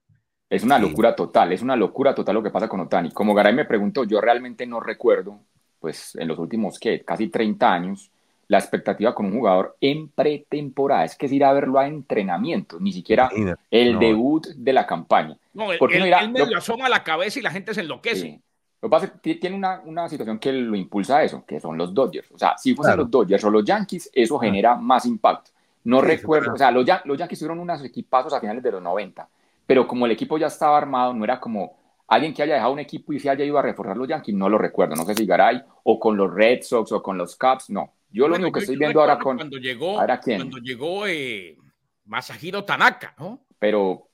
Es 0.50 0.64
una 0.64 0.78
locura 0.78 1.14
total, 1.14 1.52
es 1.52 1.62
una 1.62 1.76
locura 1.76 2.14
total 2.14 2.34
lo 2.34 2.42
que 2.42 2.50
pasa 2.50 2.68
con 2.68 2.80
Otani. 2.80 3.12
Como 3.12 3.32
Garay 3.32 3.54
me 3.54 3.64
preguntó, 3.64 4.02
yo 4.02 4.20
realmente 4.20 4.66
no 4.66 4.80
recuerdo, 4.80 5.40
pues 5.78 6.16
en 6.16 6.26
los 6.26 6.38
últimos, 6.40 6.80
¿qué? 6.80 7.04
Casi 7.04 7.28
30 7.28 7.72
años, 7.72 8.10
la 8.48 8.58
expectativa 8.58 9.14
con 9.14 9.26
un 9.26 9.34
jugador 9.34 9.76
en 9.80 10.08
pretemporada. 10.08 11.04
Es 11.04 11.14
que 11.14 11.26
es 11.26 11.32
ir 11.32 11.44
a 11.44 11.52
verlo 11.52 11.78
a 11.78 11.86
entrenamiento, 11.86 12.80
ni 12.80 12.92
siquiera 12.92 13.30
el 13.70 14.00
debut 14.00 14.48
de 14.48 14.72
la 14.72 14.84
campaña. 14.84 15.36
No, 15.54 15.72
él, 15.72 15.78
no 15.80 16.30
medio 16.30 16.58
asoma 16.58 16.88
la 16.88 17.04
cabeza 17.04 17.38
y 17.38 17.42
la 17.42 17.52
gente 17.52 17.72
se 17.72 17.82
enloquece. 17.82 18.40
Lo 18.82 18.88
que 18.88 18.90
pasa 18.90 19.06
es 19.06 19.12
que 19.20 19.34
tiene 19.34 19.56
una, 19.56 19.82
una 19.84 20.08
situación 20.08 20.38
que 20.38 20.52
lo 20.52 20.74
impulsa 20.74 21.18
a 21.18 21.24
eso, 21.24 21.44
que 21.46 21.60
son 21.60 21.76
los 21.76 21.92
Dodgers. 21.92 22.30
O 22.32 22.38
sea, 22.38 22.56
si 22.56 22.74
fuesen 22.74 22.96
los 22.96 23.10
Dodgers 23.10 23.44
o 23.44 23.50
los 23.50 23.64
Yankees, 23.64 24.10
eso 24.12 24.38
genera 24.38 24.74
más 24.76 25.04
impacto. 25.06 25.50
No 25.84 26.00
recuerdo, 26.00 26.54
o 26.54 26.56
sea, 26.56 26.70
los, 26.70 26.86
los 27.04 27.18
Yankees 27.18 27.38
tuvieron 27.38 27.58
unos 27.58 27.84
equipazos 27.84 28.32
a 28.32 28.40
finales 28.40 28.62
de 28.62 28.72
los 28.72 28.82
90, 28.82 29.28
pero 29.66 29.86
como 29.86 30.06
el 30.06 30.12
equipo 30.12 30.38
ya 30.38 30.46
estaba 30.46 30.76
armado, 30.78 31.12
no 31.12 31.24
era 31.24 31.40
como 31.40 31.76
alguien 32.08 32.34
que 32.34 32.42
haya 32.42 32.54
dejado 32.54 32.72
un 32.72 32.80
equipo 32.80 33.12
y 33.12 33.20
se 33.20 33.30
haya 33.30 33.44
ido 33.44 33.58
a 33.58 33.62
reforzar 33.62 33.96
los 33.96 34.08
Yankees, 34.08 34.34
no 34.34 34.48
lo 34.48 34.58
recuerdo. 34.58 34.96
No 34.96 35.04
sé 35.04 35.14
si 35.14 35.26
Garay 35.26 35.62
o 35.84 35.98
con 35.98 36.16
los 36.16 36.32
Red 36.32 36.62
Sox 36.62 36.92
o 36.92 37.02
con 37.02 37.16
los 37.16 37.36
Cubs, 37.36 37.70
no. 37.70 37.92
Yo 38.10 38.28
lo 38.28 38.34
único 38.34 38.52
que 38.52 38.60
estoy 38.60 38.76
viendo 38.76 39.00
ahora 39.00 39.18
con. 39.18 39.36
Cuando 39.36 39.58
llegó, 39.58 39.94
Cuando 39.94 40.58
llegó 40.58 41.06
eh, 41.06 41.56
Masahiro 42.04 42.64
Tanaka, 42.64 43.14
¿no? 43.18 43.40
Pero. 43.58 44.08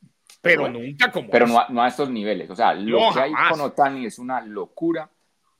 Pero, 0.46 0.68
nunca 0.68 1.10
como. 1.10 1.30
Pero 1.30 1.46
no 1.46 1.82
a, 1.82 1.88
estos 1.88 2.10
niveles. 2.10 2.48
O 2.50 2.56
sea, 2.56 2.74
lo 2.74 3.12
que 3.12 3.20
hay 3.20 3.32
con 3.50 3.60
Otani 3.60 4.06
es 4.06 4.18
una 4.18 4.40
locura. 4.40 5.10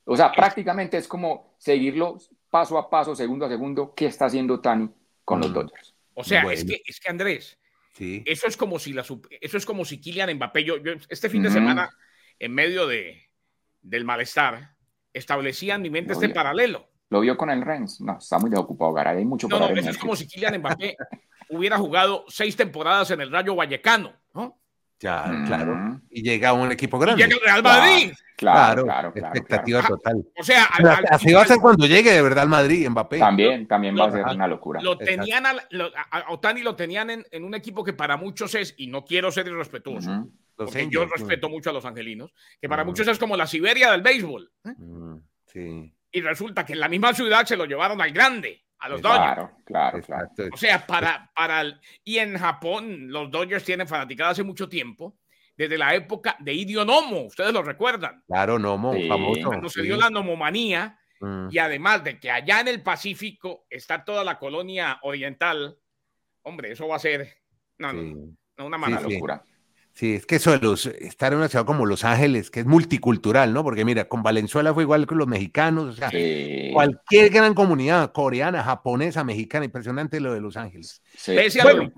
O 0.05 0.15
sea, 0.15 0.31
prácticamente 0.31 0.97
es 0.97 1.07
como 1.07 1.55
seguirlo 1.57 2.17
paso 2.49 2.77
a 2.77 2.89
paso, 2.89 3.15
segundo 3.15 3.45
a 3.45 3.49
segundo, 3.49 3.93
qué 3.93 4.05
está 4.05 4.25
haciendo 4.25 4.55
Otani 4.55 4.89
con 5.23 5.39
los 5.39 5.51
mm. 5.51 5.53
Dodgers. 5.53 5.93
O 6.13 6.23
sea, 6.23 6.41
es, 6.51 6.63
que, 6.65 6.81
es 6.85 6.99
que 6.99 7.09
Andrés, 7.09 7.59
sí. 7.93 8.23
eso 8.25 8.47
es 8.47 8.57
como 8.57 8.79
si 8.79 8.93
la 8.93 9.03
eso 9.03 9.57
es 9.57 9.65
como 9.65 9.85
si 9.85 9.99
Kylian 9.99 10.33
Mbappé, 10.35 10.63
yo, 10.63 10.75
este 11.09 11.29
fin 11.29 11.43
de 11.43 11.51
semana, 11.51 11.89
en 12.39 12.53
medio 12.53 12.87
de, 12.87 13.29
del 13.81 14.03
malestar, 14.05 14.75
establecía 15.13 15.75
en 15.75 15.83
mi 15.83 15.89
mente 15.89 16.13
este 16.13 16.29
paralelo. 16.29 16.87
Lo 17.09 17.21
vio 17.21 17.37
con 17.37 17.49
el 17.49 17.61
Rennes. 17.61 18.01
No, 18.01 18.17
está 18.17 18.39
muy 18.39 18.53
ocupado, 18.55 18.93
Garay. 18.93 19.17
Hay 19.17 19.25
mucho 19.25 19.47
No, 19.47 19.59
no, 19.59 19.67
es 19.69 19.97
como 19.97 20.15
si 20.15 20.27
Kylian 20.27 20.59
Mbappé 20.59 20.97
hubiera 21.49 21.77
jugado 21.77 22.25
seis 22.27 22.55
temporadas 22.55 23.11
en 23.11 23.21
el 23.21 23.31
Rayo 23.31 23.55
Vallecano, 23.55 24.13
Ya, 24.99 25.43
claro. 25.45 26.01
Y 26.09 26.23
llega 26.23 26.49
a 26.49 26.53
un 26.53 26.71
equipo 26.71 26.97
grande. 26.97 27.21
Y 27.21 27.25
llega 27.25 27.37
el 27.37 27.43
Real 27.43 27.63
Madrid. 27.63 28.13
Claro, 28.35 28.83
claro, 28.83 29.11
claro. 29.13 29.33
expectativa 29.33 29.81
total. 29.83 30.23
O 30.39 30.43
sea, 30.43 30.65
así 31.09 31.33
va 31.33 31.41
a 31.41 31.45
ser 31.45 31.57
cuando 31.57 31.85
llegue 31.85 32.11
de 32.11 32.21
verdad 32.21 32.43
al 32.43 32.49
Madrid, 32.49 32.87
Mbappé. 32.89 33.19
También, 33.19 33.67
también 33.67 33.97
va 33.97 34.05
a 34.05 34.11
ser 34.11 34.25
una 34.25 34.47
locura. 34.47 34.81
Lo 34.81 34.97
tenían 34.97 35.45
a, 35.45 35.55
Otani 36.29 36.61
lo 36.61 36.75
tenían 36.75 37.09
en, 37.09 37.43
un 37.43 37.55
equipo 37.55 37.83
que 37.83 37.93
para 37.93 38.17
muchos 38.17 38.53
es, 38.55 38.75
y 38.77 38.87
no 38.87 39.05
quiero 39.05 39.31
ser 39.31 39.47
irrespetuoso, 39.47 40.29
porque 40.55 40.87
yo 40.89 41.05
respeto 41.05 41.49
mucho 41.49 41.71
a 41.71 41.73
los 41.73 41.85
angelinos, 41.85 42.31
que 42.61 42.69
para 42.69 42.83
muchos 42.83 43.07
es 43.07 43.17
como 43.17 43.35
la 43.35 43.47
Siberia 43.47 43.91
del 43.91 44.01
béisbol. 44.01 44.51
¿eh? 44.65 44.73
Sí 45.47 45.93
y 46.11 46.21
resulta 46.21 46.65
que 46.65 46.73
en 46.73 46.79
la 46.79 46.89
misma 46.89 47.13
ciudad 47.13 47.45
se 47.45 47.55
lo 47.55 47.65
llevaron 47.65 48.01
al 48.01 48.11
grande, 48.11 48.63
a 48.79 48.89
los 48.89 49.01
Dodgers. 49.01 49.49
Claro, 49.65 50.01
claro, 50.03 50.49
O 50.53 50.57
sea, 50.57 50.85
para, 50.85 51.31
para 51.35 51.79
y 52.03 52.17
en 52.17 52.37
Japón 52.37 53.11
los 53.11 53.31
Dodgers 53.31 53.63
tienen 53.63 53.87
fanaticada 53.87 54.31
hace 54.31 54.43
mucho 54.43 54.69
tiempo, 54.69 55.17
desde 55.55 55.77
la 55.77 55.95
época 55.95 56.35
de 56.39 56.53
Idio 56.53 56.85
Nomo, 56.85 57.23
ustedes 57.23 57.51
lo 57.51 57.63
recuerdan. 57.63 58.23
Claro, 58.27 58.59
Nomo, 58.59 58.93
famoso. 59.07 59.47
Cuando 59.47 59.69
se 59.69 59.81
dio 59.81 59.97
la 59.97 60.09
nomomanía, 60.09 60.99
mm. 61.19 61.47
y 61.49 61.57
además 61.57 62.03
de 62.03 62.19
que 62.19 62.29
allá 62.29 62.59
en 62.59 62.67
el 62.67 62.83
Pacífico 62.83 63.65
está 63.69 64.05
toda 64.05 64.23
la 64.23 64.37
colonia 64.37 64.99
oriental, 65.01 65.79
hombre, 66.43 66.71
eso 66.71 66.87
va 66.87 66.97
a 66.97 66.99
ser 66.99 67.37
no, 67.79 67.93
no, 67.93 68.65
una 68.65 68.77
mala 68.77 69.01
locura. 69.01 69.43
Sí, 69.97 70.13
es 70.13 70.27
que 70.27 70.35
eso 70.35 70.51
de 70.51 70.59
los, 70.59 70.85
estar 70.85 71.33
en 71.33 71.39
una 71.39 71.47
ciudad 71.47 71.65
como 71.65 71.83
Los 71.87 72.03
Ángeles, 72.03 72.51
que 72.51 72.59
es 72.59 72.67
multicultural, 72.67 73.51
¿no? 73.51 73.63
Porque 73.63 73.83
mira, 73.83 74.07
con 74.07 74.21
Valenzuela 74.21 74.71
fue 74.71 74.83
igual 74.83 75.07
que 75.07 75.15
los 75.15 75.25
mexicanos, 75.25 75.85
o 75.85 75.93
sea, 75.93 76.11
cualquier 76.71 77.31
gran 77.31 77.55
comunidad 77.55 78.11
coreana, 78.11 78.63
japonesa, 78.63 79.23
mexicana, 79.23 79.65
impresionante 79.65 80.19
lo 80.19 80.35
de 80.35 80.39
Los 80.39 80.55
Ángeles. 80.55 81.01
Sí, 81.17 81.35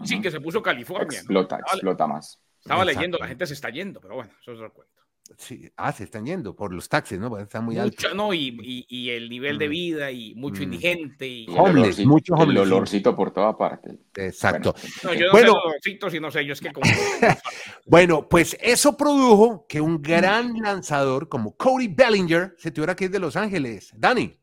sí 0.06 0.22
que 0.22 0.32
se 0.32 0.39
puso 0.39 0.62
California. 0.62 1.18
Explota, 1.18 1.58
explota 1.58 2.08
más. 2.08 2.39
Estaba 2.60 2.86
leyendo, 2.86 3.18
la 3.18 3.27
gente 3.27 3.46
se 3.46 3.53
está 3.53 3.70
yendo, 3.70 4.00
pero 4.00 4.15
bueno, 4.15 4.32
eso 4.41 4.53
es 4.53 4.60
otro 4.60 4.72
cuento. 4.72 5.01
Sí, 5.38 5.72
ah, 5.78 5.92
se 5.92 6.04
están 6.04 6.26
yendo 6.26 6.56
por 6.56 6.74
los 6.74 6.90
taxis, 6.90 7.20
¿no? 7.20 7.38
Está 7.38 7.62
muy 7.62 7.78
alto. 7.78 8.14
No, 8.14 8.34
y, 8.34 8.86
y, 8.90 9.10
el 9.10 9.30
nivel 9.30 9.58
de 9.58 9.68
mm. 9.68 9.72
vida 9.72 10.12
y 10.12 10.34
mucho 10.36 10.62
mm. 10.62 10.64
indigente. 10.64 11.28
Y, 11.28 11.48
homeless, 11.50 12.06
mucho 12.06 12.36
El 12.36 12.58
olorcito 12.58 13.16
por 13.16 13.32
toda 13.32 13.58
parte. 13.58 13.98
Exacto. 14.16 14.74
No, 15.04 15.14
yo 15.14 15.28
no 15.28 15.32
bueno, 15.32 15.54
sé 15.54 15.60
olorcitos 15.60 16.14
y 16.14 16.20
no 16.20 16.32
sé, 16.32 16.46
yo 16.46 16.54
es 16.54 16.62
que 16.62 16.74
como... 16.74 16.90
bueno, 17.86 18.28
pues 18.28 18.58
eso 18.60 18.98
produjo 18.98 19.66
que 19.68 19.80
un 19.80 20.02
gran 20.02 20.54
lanzador 20.62 21.30
como 21.30 21.56
Cody 21.56 21.88
Bellinger 21.88 22.56
se 22.58 22.72
tuviera 22.72 22.96
que 22.96 23.06
ir 23.06 23.12
de 23.12 23.20
Los 23.20 23.36
Ángeles. 23.36 23.94
Dani, 23.96 24.36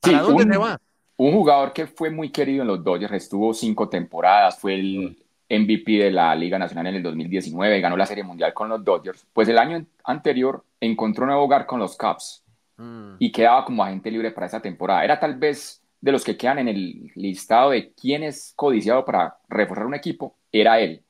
¿para 0.00 0.22
dónde 0.22 0.44
un, 0.44 0.50
te 0.50 0.58
va? 0.58 0.80
Un 1.16 1.32
jugador 1.32 1.72
que 1.72 1.86
fue 1.86 2.10
muy 2.10 2.30
querido 2.30 2.62
en 2.62 2.68
los 2.68 2.82
Dodgers, 2.82 3.12
estuvo 3.12 3.52
cinco 3.54 3.88
temporadas, 3.88 4.58
fue 4.58 4.74
el 4.74 5.22
MVP 5.50 5.98
de 5.98 6.10
la 6.12 6.34
Liga 6.34 6.58
Nacional 6.58 6.86
en 6.86 6.94
el 6.96 7.02
2019, 7.02 7.80
ganó 7.80 7.96
la 7.96 8.06
Serie 8.06 8.22
Mundial 8.22 8.54
con 8.54 8.68
los 8.68 8.84
Dodgers, 8.84 9.26
pues 9.32 9.48
el 9.48 9.58
año 9.58 9.84
anterior 10.04 10.64
encontró 10.80 11.24
un 11.24 11.30
nuevo 11.30 11.44
hogar 11.44 11.66
con 11.66 11.80
los 11.80 11.96
Cubs 11.96 12.44
mm. 12.76 13.14
y 13.18 13.32
quedaba 13.32 13.64
como 13.64 13.82
agente 13.82 14.10
libre 14.10 14.30
para 14.30 14.46
esa 14.46 14.60
temporada. 14.60 15.04
Era 15.04 15.18
tal 15.18 15.34
vez 15.34 15.82
de 16.00 16.12
los 16.12 16.24
que 16.24 16.36
quedan 16.36 16.60
en 16.60 16.68
el 16.68 17.12
listado 17.16 17.70
de 17.70 17.92
quién 17.92 18.22
es 18.22 18.52
codiciado 18.56 19.04
para 19.04 19.36
reforzar 19.48 19.86
un 19.86 19.94
equipo, 19.94 20.36
era 20.52 20.80
él. 20.80 21.02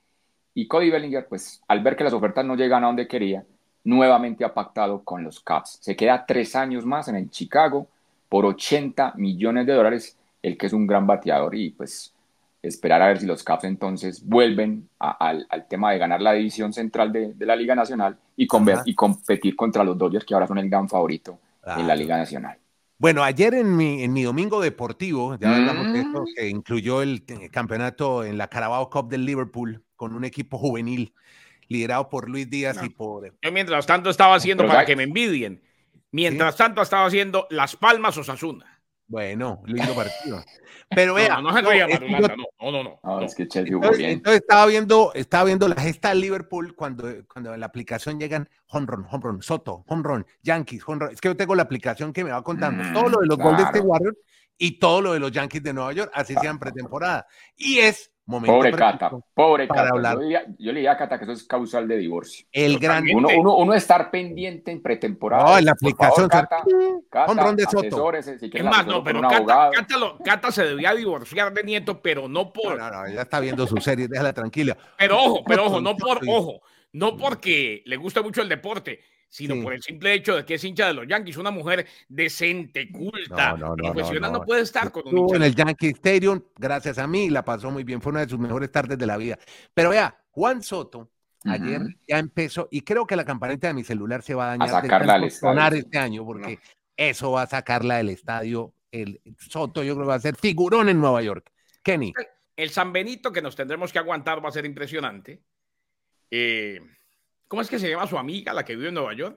Y 0.54 0.66
Cody 0.66 0.90
Bellinger, 0.90 1.28
pues 1.28 1.62
al 1.68 1.80
ver 1.80 1.94
que 1.94 2.04
las 2.04 2.12
ofertas 2.12 2.44
no 2.44 2.56
llegan 2.56 2.82
a 2.82 2.88
donde 2.88 3.06
quería, 3.06 3.44
nuevamente 3.84 4.44
ha 4.44 4.52
pactado 4.52 5.04
con 5.04 5.22
los 5.22 5.40
Cubs. 5.40 5.78
Se 5.80 5.94
queda 5.94 6.24
tres 6.26 6.56
años 6.56 6.84
más 6.84 7.08
en 7.08 7.16
el 7.16 7.30
Chicago 7.30 7.88
por 8.28 8.46
80 8.46 9.14
millones 9.16 9.66
de 9.66 9.74
dólares, 9.74 10.18
el 10.42 10.56
que 10.56 10.66
es 10.66 10.72
un 10.72 10.86
gran 10.86 11.06
bateador 11.06 11.54
y 11.54 11.70
pues 11.70 12.14
esperar 12.62 13.02
a 13.02 13.08
ver 13.08 13.20
si 13.20 13.26
los 13.26 13.42
Caps 13.42 13.64
entonces 13.64 14.26
vuelven 14.26 14.88
al, 14.98 15.46
tema 15.68 15.92
de 15.92 15.98
ganar 15.98 16.20
la 16.20 16.32
división 16.32 16.72
central 16.72 17.12
de, 17.12 17.34
la 17.38 17.56
Liga 17.56 17.74
Nacional 17.74 18.18
y, 18.36 18.46
y, 18.84 18.94
competir 18.94 19.56
contra 19.56 19.84
los 19.84 19.96
Dodgers, 19.96 20.24
que 20.24 20.34
ahora 20.34 20.46
son 20.46 20.58
el 20.58 20.68
gran 20.68 20.88
favorito 20.88 21.38
en 21.64 21.86
la 21.86 21.96
Liga 21.96 22.16
Nacional. 22.16 22.58
Bueno, 22.98 23.24
ayer 23.24 23.54
en 23.54 23.74
mi, 23.76 24.02
en 24.02 24.12
mi 24.12 24.24
domingo 24.24 24.60
deportivo, 24.60 25.38
ya 25.38 25.56
hablamos 25.56 25.90
de 25.94 26.00
esto, 26.00 26.20
mm. 26.20 26.26
que 26.36 26.48
incluyó 26.48 27.00
el 27.00 27.24
campeonato 27.50 28.24
en 28.24 28.36
la 28.36 28.48
Carabao 28.48 28.90
Cup 28.90 29.08
del 29.08 29.24
Liverpool 29.24 29.82
con 29.96 30.14
un 30.14 30.24
equipo 30.24 30.58
juvenil 30.58 31.14
liderado 31.68 32.10
por 32.10 32.28
Luis 32.28 32.50
Díaz 32.50 32.78
y 32.82 32.90
por... 32.90 33.32
Yo 33.40 33.52
mientras 33.52 33.86
tanto 33.86 34.10
estaba 34.10 34.34
haciendo, 34.34 34.66
para 34.66 34.84
que 34.84 34.96
me 34.96 35.04
envidien, 35.04 35.62
mientras 36.10 36.56
tanto 36.56 36.82
estaba 36.82 37.06
haciendo 37.06 37.46
Las 37.48 37.76
Palmas 37.76 38.18
o 38.18 38.20
Osasuna. 38.20 38.79
Bueno, 39.10 39.60
lindo 39.66 39.92
partido. 39.92 40.40
Pero 40.88 41.14
vea. 41.14 41.40
No, 41.40 41.50
no, 41.50 41.60
no, 41.60 42.72
no, 42.72 42.82
no, 42.84 43.00
no, 43.02 43.20
es 43.22 43.34
que 43.34 43.48
Chelsea 43.48 43.74
entonces, 43.74 43.98
bien. 43.98 44.10
entonces, 44.10 44.40
estaba 44.40 44.66
viendo, 44.66 45.12
estaba 45.14 45.44
viendo 45.44 45.66
la 45.66 45.74
gesta 45.74 46.10
del 46.10 46.20
Liverpool 46.20 46.76
cuando, 46.76 47.08
cuando 47.26 47.52
en 47.52 47.58
la 47.58 47.66
aplicación 47.66 48.20
llegan 48.20 48.48
home 48.68 48.86
run, 48.86 49.06
home 49.10 49.22
run, 49.24 49.42
Soto, 49.42 49.84
home 49.88 50.02
run, 50.04 50.26
Yankees, 50.42 50.84
home 50.86 51.00
run. 51.00 51.12
Es 51.12 51.20
que 51.20 51.26
yo 51.26 51.36
tengo 51.36 51.56
la 51.56 51.64
aplicación 51.64 52.12
que 52.12 52.22
me 52.22 52.30
va 52.30 52.44
contando 52.44 52.84
todo 52.92 53.08
lo 53.08 53.20
de 53.20 53.26
los 53.26 53.36
claro. 53.36 53.50
Golden 53.50 53.66
State 53.66 53.86
Warriors 53.86 54.16
y 54.56 54.78
todo 54.78 55.00
lo 55.00 55.12
de 55.12 55.18
los 55.18 55.32
Yankees 55.32 55.62
de 55.64 55.72
Nueva 55.72 55.92
York, 55.92 56.12
así 56.14 56.34
sean 56.40 56.58
pretemporada. 56.60 57.26
Y 57.56 57.78
es 57.78 58.12
pobre 58.30 58.72
Cata, 58.72 59.10
pobre 59.34 59.66
Cata. 59.66 60.14
Yo, 60.58 60.72
le 60.72 60.72
diría 60.74 60.92
a 60.92 60.96
Cata 60.96 61.18
que 61.18 61.24
eso 61.24 61.32
es 61.32 61.44
causal 61.44 61.88
de 61.88 61.96
divorcio. 61.96 62.46
El 62.52 62.78
gran... 62.78 63.04
Uno, 63.12 63.28
uno, 63.36 63.56
uno, 63.56 63.74
estar 63.74 64.10
pendiente 64.10 64.70
en 64.70 64.82
pretemporada. 64.82 65.44
No, 65.44 65.58
en 65.58 65.64
la 65.64 65.72
aplicación. 65.72 66.30
Favor, 66.30 66.48
Cata, 66.48 66.64
Cata 67.10 67.52
de 67.52 67.64
Soto. 67.64 68.12
Si 68.38 68.50
es 68.52 68.64
más, 68.64 68.86
no, 68.86 69.02
pero 69.02 69.20
Cata, 69.22 69.70
Cata, 69.74 69.98
lo, 69.98 70.18
Cata, 70.18 70.52
se 70.52 70.64
debía 70.64 70.94
divorciar 70.94 71.52
de 71.52 71.64
Nieto, 71.64 72.00
pero 72.00 72.28
no 72.28 72.52
por... 72.52 72.78
No, 72.78 72.90
no, 72.90 73.08
ya 73.08 73.22
está 73.22 73.40
viendo 73.40 73.66
su 73.66 73.76
serie, 73.78 74.06
déjala 74.08 74.32
tranquila. 74.32 74.76
Pero 74.98 75.18
ojo, 75.18 75.42
pero 75.46 75.66
ojo, 75.66 75.80
no 75.80 75.96
por, 75.96 76.20
ojo, 76.28 76.60
no 76.92 77.16
porque 77.16 77.82
le 77.86 77.96
gusta 77.96 78.22
mucho 78.22 78.42
el 78.42 78.48
deporte, 78.48 79.00
sino 79.30 79.62
por 79.62 79.72
el 79.72 79.80
simple 79.80 80.12
hecho 80.12 80.36
de 80.36 80.44
que 80.44 80.54
es 80.54 80.64
hincha 80.64 80.88
de 80.88 80.94
los 80.94 81.06
Yankees, 81.06 81.36
una 81.36 81.52
mujer 81.52 81.86
decente, 82.08 82.90
culta, 82.90 83.56
profesional, 83.76 84.32
no, 84.32 84.42
puede 84.42 84.62
estar 84.62 84.90
con 84.90 85.02
un 85.06 85.36
en 85.36 85.42
el 85.42 85.54
Yankee 85.54 85.90
Stadium, 85.90 86.42
gracias 86.58 86.98
a 86.98 87.06
mí, 87.06 87.30
la 87.30 87.44
pasó 87.44 87.70
muy 87.70 87.84
bien, 87.84 88.02
fue 88.02 88.10
una 88.10 88.22
de 88.22 88.28
sus 88.28 88.40
mejores 88.40 88.72
tardes 88.72 88.98
de 88.98 89.06
la 89.06 89.16
vida. 89.16 89.38
Pero 89.72 89.90
vea, 89.90 90.20
Juan 90.32 90.62
Soto, 90.64 91.12
ayer 91.44 91.80
ya 92.08 92.18
empezó, 92.18 92.66
y 92.72 92.80
creo 92.80 93.06
que 93.06 93.14
la 93.14 93.24
campanita 93.24 93.68
de 93.68 93.74
mi 93.74 93.84
celular 93.84 94.20
se 94.22 94.34
va 94.34 94.46
a 94.46 94.56
dañar. 94.56 94.68
A 94.68 94.82
sacarla 94.82 95.24
estadio. 95.24 95.78
este 95.78 95.98
año, 95.98 96.24
porque 96.24 96.58
eso 96.96 97.30
va 97.30 97.42
a 97.42 97.46
sacarla 97.46 97.98
del 97.98 98.08
estadio. 98.08 98.74
El 98.90 99.20
Soto 99.38 99.84
yo 99.84 99.94
creo 99.94 100.06
que 100.06 100.10
va 100.10 100.16
a 100.16 100.20
ser 100.20 100.34
figurón 100.34 100.88
en 100.88 101.00
Nueva 101.00 101.22
York. 101.22 101.52
Kenny. 101.84 102.12
El 102.56 102.70
San 102.70 102.92
Benito 102.92 103.32
que 103.32 103.40
nos 103.40 103.54
tendremos 103.54 103.92
que 103.92 104.00
aguantar 104.00 104.44
va 104.44 104.48
a 104.48 104.52
ser 104.52 104.66
impresionante. 104.66 105.40
Eh, 106.32 106.80
¿Cómo 107.50 107.62
es 107.62 107.68
que 107.68 107.80
se 107.80 107.90
llama 107.90 108.06
su 108.06 108.16
amiga, 108.16 108.54
la 108.54 108.64
que 108.64 108.76
vive 108.76 108.90
en 108.90 108.94
Nueva 108.94 109.12
York? 109.12 109.36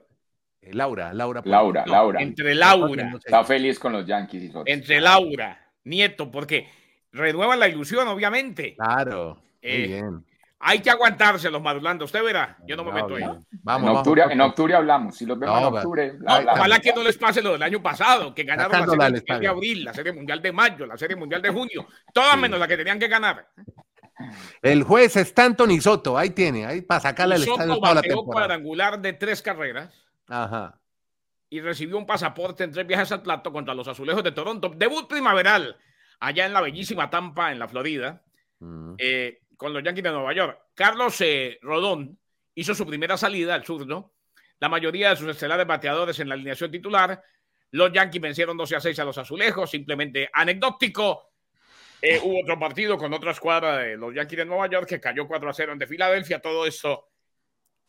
Eh, 0.62 0.72
Laura, 0.72 1.12
Laura. 1.12 1.42
Laura, 1.44 1.84
Laura. 1.84 2.22
Entre 2.22 2.54
Laura. 2.54 3.12
Está 3.16 3.42
feliz 3.42 3.76
con 3.76 3.92
los 3.92 4.06
Yankees. 4.06 4.52
Y 4.54 4.70
entre 4.70 5.00
Laura, 5.00 5.60
Nieto, 5.82 6.30
porque 6.30 6.68
renueva 7.10 7.56
la 7.56 7.66
ilusión, 7.66 8.06
obviamente. 8.06 8.76
Claro. 8.76 9.34
Muy 9.34 9.72
eh, 9.72 9.86
bien. 9.88 10.24
Hay 10.60 10.78
que 10.78 10.90
aguantarse 10.90 11.50
los 11.50 11.60
madulando. 11.60 12.04
Usted 12.04 12.22
verá, 12.22 12.56
yo 12.64 12.76
no 12.76 12.84
me 12.84 12.92
meto 12.92 13.16
ahí. 13.16 13.24
Vamos, 13.64 13.90
en, 13.90 13.96
octubre, 13.96 14.22
en 14.30 14.40
octubre 14.40 14.74
hablamos. 14.76 15.16
Si 15.16 15.26
los 15.26 15.36
vemos 15.36 15.58
en 15.58 15.64
octubre. 15.64 16.12
ojalá 16.24 16.78
que 16.78 16.92
no 16.92 17.02
les 17.02 17.18
pase 17.18 17.42
lo 17.42 17.54
del 17.54 17.64
año 17.64 17.82
pasado, 17.82 18.32
que 18.32 18.44
ganaron 18.44 18.96
la 18.96 19.08
Serie 19.08 19.10
Mundial 19.10 19.40
de 19.40 19.48
abril, 19.48 19.84
la 19.84 19.92
Serie 19.92 20.12
Mundial 20.12 20.40
de 20.40 20.52
mayo, 20.52 20.86
la 20.86 20.96
Serie 20.96 21.16
Mundial 21.16 21.42
de 21.42 21.50
junio. 21.50 21.88
Todas 22.12 22.38
menos 22.38 22.60
la 22.60 22.68
que 22.68 22.76
tenían 22.76 23.00
que 23.00 23.08
ganar. 23.08 23.48
El 24.62 24.84
juez 24.84 25.16
es 25.16 25.34
Tony 25.34 25.80
Soto, 25.80 26.16
ahí 26.16 26.30
tiene, 26.30 26.66
ahí 26.66 26.82
para 26.82 27.00
sacarle 27.00 27.36
el 27.36 27.42
estadio 27.42 27.80
para 27.80 27.94
la 27.94 28.02
temporada. 28.02 28.46
cuadrangular 28.46 29.00
de 29.00 29.12
tres 29.12 29.42
carreras. 29.42 29.92
Ajá. 30.28 30.80
y 31.50 31.60
recibió 31.60 31.98
un 31.98 32.06
pasaporte 32.06 32.64
en 32.64 32.72
tres 32.72 32.86
viajes 32.86 33.12
al 33.12 33.22
plato 33.22 33.52
contra 33.52 33.74
los 33.74 33.86
Azulejos 33.86 34.24
de 34.24 34.32
Toronto. 34.32 34.72
Debut 34.74 35.06
primaveral 35.06 35.76
allá 36.20 36.46
en 36.46 36.52
la 36.52 36.60
bellísima 36.60 37.10
Tampa, 37.10 37.52
en 37.52 37.58
la 37.58 37.68
Florida, 37.68 38.22
mm. 38.60 38.94
eh, 38.98 39.40
con 39.56 39.72
los 39.72 39.82
Yankees 39.82 40.04
de 40.04 40.10
Nueva 40.10 40.32
York. 40.32 40.58
Carlos 40.74 41.20
eh, 41.20 41.58
Rodón 41.62 42.18
hizo 42.54 42.74
su 42.74 42.86
primera 42.86 43.16
salida 43.16 43.54
al 43.54 43.64
zurdo. 43.64 44.14
La 44.60 44.68
mayoría 44.68 45.10
de 45.10 45.16
sus 45.16 45.28
estelares 45.28 45.66
bateadores 45.66 46.18
en 46.20 46.28
la 46.28 46.34
alineación 46.34 46.70
titular. 46.70 47.22
Los 47.70 47.92
Yankees 47.92 48.22
vencieron 48.22 48.56
12 48.56 48.76
a 48.76 48.80
6 48.80 48.98
a 49.00 49.04
los 49.04 49.18
Azulejos, 49.18 49.70
simplemente 49.70 50.30
anecdótico. 50.32 51.33
Eh, 52.06 52.20
hubo 52.22 52.38
otro 52.38 52.58
partido 52.58 52.98
con 52.98 53.14
otra 53.14 53.30
escuadra 53.30 53.78
de 53.78 53.96
los 53.96 54.14
Yankees 54.14 54.40
de 54.40 54.44
Nueva 54.44 54.68
York 54.68 54.86
que 54.86 55.00
cayó 55.00 55.26
4 55.26 55.48
a 55.48 55.54
0 55.54 55.72
ante 55.72 55.86
Filadelfia. 55.86 56.38
Todo 56.38 56.66
esto 56.66 57.08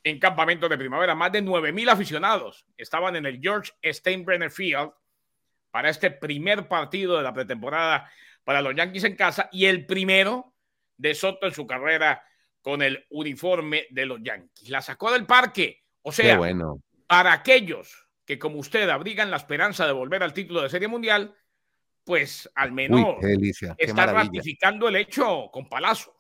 en 0.06 0.20
campamentos 0.20 0.70
de 0.70 0.78
primavera. 0.78 1.14
Más 1.16 1.34
de 1.34 1.44
9.000 1.44 1.90
aficionados 1.90 2.66
estaban 2.78 3.18
en 3.18 3.26
el 3.26 3.42
George 3.42 3.74
Steinbrenner 3.84 4.52
Field 4.52 4.92
para 5.70 5.90
este 5.90 6.12
primer 6.12 6.70
partido 6.70 7.18
de 7.18 7.24
la 7.24 7.34
pretemporada 7.34 8.10
para 8.46 8.62
los 8.62 8.74
Yankees 8.74 9.04
en 9.04 9.18
casa 9.18 9.50
y 9.52 9.66
el 9.66 9.86
primero 9.86 10.54
de 10.96 11.14
Soto 11.14 11.48
en 11.48 11.54
su 11.54 11.68
carrera 11.68 12.24
con 12.62 12.82
el 12.82 13.06
uniforme 13.10 13.86
de 13.90 14.06
los 14.06 14.24
Yankees. 14.24 14.70
La 14.70 14.82
sacó 14.82 15.12
del 15.12 15.26
parque. 15.26 15.84
O 16.04 16.14
sea, 16.14 16.38
bueno. 16.38 16.82
para 17.06 17.34
aquellos 17.34 18.08
que 18.26 18.40
como 18.40 18.60
usted 18.60 18.88
abrigan 18.88 19.30
la 19.30 19.38
esperanza 19.38 19.86
de 19.86 19.92
volver 19.92 20.24
al 20.24 20.34
título 20.34 20.62
de 20.62 20.70
Serie 20.70 20.88
Mundial, 20.88 21.36
pues 22.06 22.50
al 22.56 22.72
menos 22.72 23.18
está 23.78 24.06
ratificando 24.06 24.88
el 24.88 24.96
hecho 24.98 25.50
con 25.52 25.68
palazos. 25.68 26.14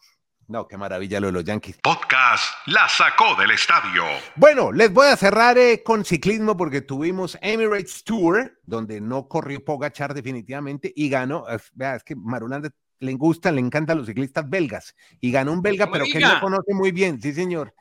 No, 0.47 0.67
qué 0.67 0.77
maravilla 0.77 1.19
lo 1.19 1.27
de 1.27 1.33
los 1.33 1.43
Yankees. 1.43 1.79
Podcast 1.81 2.43
La 2.67 2.87
sacó 2.87 3.35
del 3.35 3.49
estadio. 3.51 4.03
Bueno, 4.35 4.71
les 4.71 4.93
voy 4.93 5.07
a 5.07 5.17
cerrar 5.17 5.57
eh, 5.57 5.81
con 5.83 6.05
ciclismo 6.05 6.55
porque 6.55 6.81
tuvimos 6.81 7.35
Emirates 7.41 8.03
Tour, 8.03 8.59
donde 8.63 9.01
no 9.01 9.27
corrió 9.27 9.65
Pogachar 9.65 10.13
definitivamente 10.13 10.93
y 10.95 11.09
ganó. 11.09 11.45
vea, 11.73 11.95
es 11.95 12.03
que 12.03 12.15
Marulanda 12.15 12.69
le 12.99 13.13
gusta, 13.13 13.51
le 13.51 13.59
encantan 13.59 13.97
los 13.97 14.05
ciclistas 14.05 14.47
belgas 14.47 14.95
y 15.19 15.31
ganó 15.31 15.51
un 15.51 15.63
belga, 15.63 15.89
pero 15.91 16.05
que 16.05 16.19
no 16.19 16.39
conoce 16.39 16.75
muy 16.75 16.91
bien. 16.91 17.19
Sí, 17.19 17.33
señor. 17.33 17.73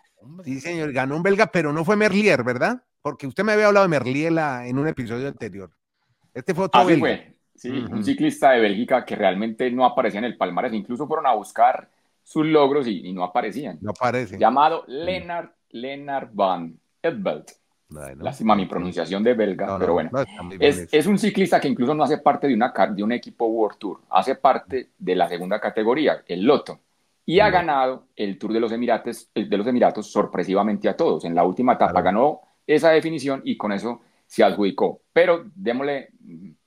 Sí, 0.42 0.58
señor. 0.58 0.90
Ganó 0.92 1.16
un 1.16 1.22
belga, 1.22 1.48
pero 1.48 1.70
no 1.70 1.84
fue 1.84 1.96
Merlier, 1.96 2.42
¿verdad? 2.44 2.82
Porque 3.02 3.26
usted 3.26 3.44
me 3.44 3.52
había 3.52 3.66
hablado 3.66 3.84
de 3.84 3.90
Merlier 3.90 4.32
en 4.64 4.78
un 4.78 4.88
episodio 4.88 5.28
anterior. 5.28 5.70
Este 6.32 6.54
fue 6.54 6.64
otro 6.64 6.80
Así 6.80 6.96
fue. 6.98 7.33
Sí, 7.54 7.70
un 7.70 8.04
ciclista 8.04 8.50
de 8.50 8.60
Bélgica 8.60 9.04
que 9.04 9.16
realmente 9.16 9.70
no 9.70 9.84
aparecía 9.84 10.18
en 10.18 10.24
el 10.24 10.36
palmarés. 10.36 10.72
Incluso 10.72 11.06
fueron 11.06 11.26
a 11.26 11.34
buscar 11.34 11.88
sus 12.22 12.44
logros 12.46 12.86
y, 12.86 13.12
no 13.12 13.22
aparecían. 13.22 13.78
No 13.80 13.90
aparece. 13.90 14.38
Llamado 14.38 14.84
Lennart, 14.86 15.52
Lennart 15.70 16.30
van 16.32 16.78
Edveld. 17.02 17.46
Lástima 18.18 18.56
mi 18.56 18.66
pronunciación 18.66 19.22
de 19.22 19.34
belga, 19.34 19.78
pero 19.78 19.92
bueno. 19.92 20.10
es, 20.58 20.88
es, 20.90 21.06
un 21.06 21.16
ciclista 21.16 21.60
que 21.60 21.68
incluso 21.68 21.94
no 21.94 22.02
hace 22.02 22.18
parte 22.18 22.48
de, 22.48 22.54
una, 22.54 22.72
de 22.72 23.02
un 23.02 23.12
equipo 23.12 23.46
World 23.46 23.78
Tour, 23.78 24.00
hace 24.10 24.34
parte 24.34 24.90
de 24.98 25.14
la 25.14 25.28
segunda 25.28 25.60
categoría, 25.60 26.24
el 26.26 26.42
Loto, 26.42 26.80
y 27.24 27.38
ha 27.38 27.50
ganado 27.50 28.08
el 28.16 28.36
Tour 28.38 28.52
de 28.52 28.60
los, 28.60 28.72
Emirates, 28.72 29.30
de 29.32 29.56
los 29.56 29.66
Emiratos 29.66 30.10
sorpresivamente 30.10 30.88
a 30.88 30.96
todos. 30.96 31.24
En 31.24 31.34
la 31.34 31.44
última 31.44 31.74
etapa 31.74 32.02
ganó 32.02 32.40
esa 32.66 32.90
definición 32.90 33.42
y 33.44 33.56
con 33.56 33.70
eso 33.70 34.00
se 34.26 34.42
adjudicó. 34.42 35.02
Pero 35.12 35.44
démosle 35.54 36.10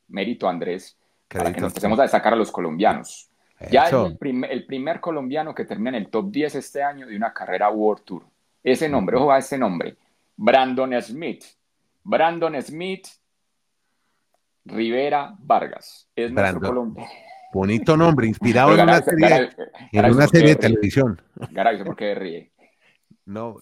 mérito 0.08 0.48
Andrés 0.48 0.98
para 1.28 1.52
que 1.52 1.62
nos 1.62 1.72
empecemos 1.72 2.00
a 2.00 2.04
destacar 2.04 2.34
a 2.34 2.38
los 2.38 2.52
colombianos. 2.52 3.30
Ya 3.72 3.86
es 3.86 3.94
el, 3.94 4.66
primer 4.66 5.00
colombiano 5.00 5.54
que 5.56 5.66
termina 5.66 5.98
en 5.98 6.04
el 6.04 6.10
top 6.10 6.30
10 6.30 6.56
este 6.56 6.84
año 6.84 7.08
de 7.08 7.16
una 7.16 7.34
carrera 7.34 7.70
World 7.70 8.04
Tour. 8.04 8.24
Ese 8.64 8.88
nombre, 8.88 9.18
ojo 9.18 9.32
a 9.32 9.40
ese 9.40 9.58
nombre, 9.58 9.98
Brandon 10.36 11.02
Smith. 11.02 11.44
Brandon 12.04 12.62
Smith 12.62 13.08
Rivera 14.66 15.34
Vargas. 15.40 16.08
Es 16.16 16.32
nuestro 16.32 16.62
colombiano. 16.62 17.10
Bonito 17.54 17.98
nombre, 17.98 18.28
inspirado 18.28 18.74
en 18.76 18.82
una 18.82 19.02
serie, 19.02 19.50
en 19.92 20.06
una 20.06 20.28
serie 20.28 20.50
de 20.50 20.56
televisión. 20.58 21.22
¿por 21.86 21.96
qué 21.96 22.14
ríe? 22.14 22.52
No, 23.26 23.58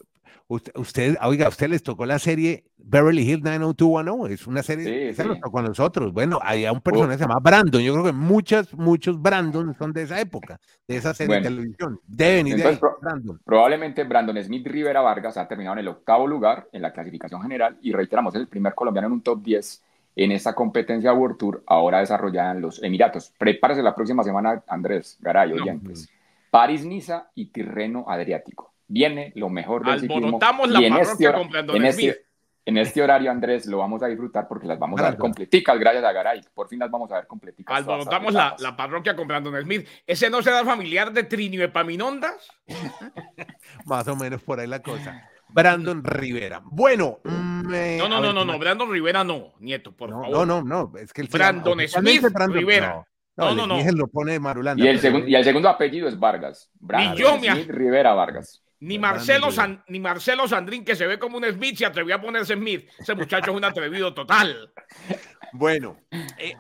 Usted, 0.47 1.17
oiga, 1.23 1.47
a 1.47 1.49
usted 1.49 1.69
les 1.69 1.81
tocó 1.81 2.05
la 2.05 2.19
serie 2.19 2.65
Beverly 2.77 3.23
Hills 3.23 3.43
90210, 3.43 4.39
es 4.39 4.47
una 4.47 4.61
serie 4.61 4.85
que 4.85 5.09
esa 5.09 5.23
nos 5.23 5.39
tocó 5.39 5.59
a 5.59 5.63
nosotros. 5.63 6.13
Bueno, 6.13 6.39
hay 6.43 6.67
un 6.67 6.81
personaje 6.81 7.13
que 7.13 7.23
se 7.23 7.27
llama 7.27 7.39
Brandon. 7.41 7.81
Yo 7.81 7.93
creo 7.93 8.05
que 8.05 8.11
muchos, 8.11 8.73
muchos 8.75 9.19
Brandon 9.19 9.73
son 9.73 9.91
de 9.91 10.03
esa 10.03 10.19
época, 10.19 10.59
de 10.87 10.97
esa 10.97 11.13
serie 11.13 11.37
de 11.37 11.41
televisión. 11.41 11.99
Deben 12.05 12.47
ir 12.47 12.57
de 12.57 12.63
ahí, 12.63 12.79
Brandon. 13.01 13.39
Probablemente 13.43 14.03
Brandon 14.03 14.43
Smith 14.43 14.67
Rivera 14.67 15.01
Vargas 15.01 15.37
ha 15.37 15.47
terminado 15.47 15.73
en 15.75 15.79
el 15.79 15.87
octavo 15.87 16.27
lugar 16.27 16.67
en 16.71 16.83
la 16.83 16.93
clasificación 16.93 17.41
general 17.41 17.77
y 17.81 17.91
reiteramos, 17.91 18.35
es 18.35 18.41
el 18.41 18.47
primer 18.47 18.75
colombiano 18.75 19.07
en 19.07 19.13
un 19.13 19.21
top 19.21 19.41
10 19.41 19.83
en 20.17 20.31
esta 20.31 20.53
competencia 20.53 21.11
World 21.11 21.37
Tour, 21.37 21.63
ahora 21.65 21.99
desarrollada 21.99 22.51
en 22.51 22.61
los 22.61 22.81
Emiratos. 22.81 23.33
Prepárese 23.37 23.81
la 23.81 23.95
próxima 23.95 24.23
semana, 24.23 24.63
Andrés 24.67 25.17
Garay, 25.19 25.53
oyentes. 25.53 26.07
París, 26.51 26.85
Niza 26.85 27.31
y 27.33 27.47
Tirreno 27.47 28.05
Adriático 28.07 28.74
viene 28.87 29.31
lo 29.35 29.49
mejor 29.49 29.85
del 29.85 29.99
ciclismo. 29.99 30.39
la 30.67 30.81
y 30.81 30.85
en 30.85 30.93
este, 30.97 31.25
en, 31.25 31.85
este, 31.85 32.25
en 32.65 32.77
este, 32.77 33.01
horario, 33.01 33.31
Andrés, 33.31 33.65
lo 33.65 33.79
vamos 33.79 34.01
a 34.03 34.07
disfrutar 34.07 34.47
porque 34.47 34.67
las 34.67 34.79
vamos 34.79 34.99
a 35.01 35.09
ver 35.09 35.17
completicas, 35.17 35.77
gracias 35.79 36.03
a 36.03 36.11
Garay. 36.11 36.41
Por 36.53 36.67
fin 36.67 36.79
las 36.79 36.91
vamos 36.91 37.11
a 37.11 37.15
ver 37.15 37.27
completicas. 37.27 37.77
Alborotamos 37.77 38.33
la, 38.33 38.55
la, 38.59 38.75
parroquia 38.75 39.15
con 39.15 39.27
Brandon 39.27 39.61
Smith. 39.63 39.87
¿Ese 40.05 40.29
no 40.29 40.41
será 40.41 40.63
familiar 40.63 41.11
de 41.11 41.23
Trinio 41.23 41.63
Epaminondas? 41.63 42.49
Más 43.85 44.07
o 44.07 44.15
menos 44.15 44.41
por 44.41 44.59
ahí 44.59 44.67
la 44.67 44.81
cosa. 44.81 45.29
Brandon 45.49 46.03
Rivera. 46.03 46.61
Bueno, 46.65 47.19
mm, 47.23 47.97
no, 47.97 48.09
no, 48.09 48.21
no, 48.21 48.33
no, 48.33 48.45
no, 48.45 48.59
Brandon 48.59 48.91
Rivera 48.91 49.23
no, 49.23 49.53
nieto, 49.59 49.91
por 49.91 50.09
favor. 50.09 50.29
No, 50.29 50.45
no, 50.45 50.63
no, 50.63 50.91
es 50.97 51.13
que 51.13 51.21
el 51.21 51.27
Brandon 51.27 51.79
Smith 51.87 52.25
Rivera. 52.49 53.05
No, 53.37 53.53
no, 53.53 53.67
no. 53.67 53.91
Lo 53.91 54.07
pone 54.07 54.39
Marulanda. 54.39 54.83
Y 54.83 54.87
el, 54.87 55.29
y 55.29 55.35
el 55.35 55.43
segundo 55.43 55.69
apellido 55.69 56.07
es 56.07 56.17
Vargas. 56.17 56.69
Brandon 56.73 57.39
Smith 57.39 57.69
Rivera 57.69 58.13
Vargas. 58.13 58.64
Ni 58.85 58.99
Marcelo, 58.99 59.47
ni 59.87 59.99
Marcelo 59.99 60.47
Sandrín, 60.47 60.85
que 60.85 60.95
se 60.95 61.07
ve 61.07 61.17
como 61.17 61.37
un 61.37 61.45
Smith, 61.45 61.75
se 61.75 61.87
atrevió 61.87 62.13
a 62.15 62.21
ponerse 62.21 62.53
Smith. 62.53 62.87
Ese 62.99 63.15
muchacho 63.15 63.49
es 63.49 63.57
un 63.57 63.63
atrevido 63.63 64.13
total. 64.13 64.71
Bueno, 65.57 65.95
eh, 66.11 66.53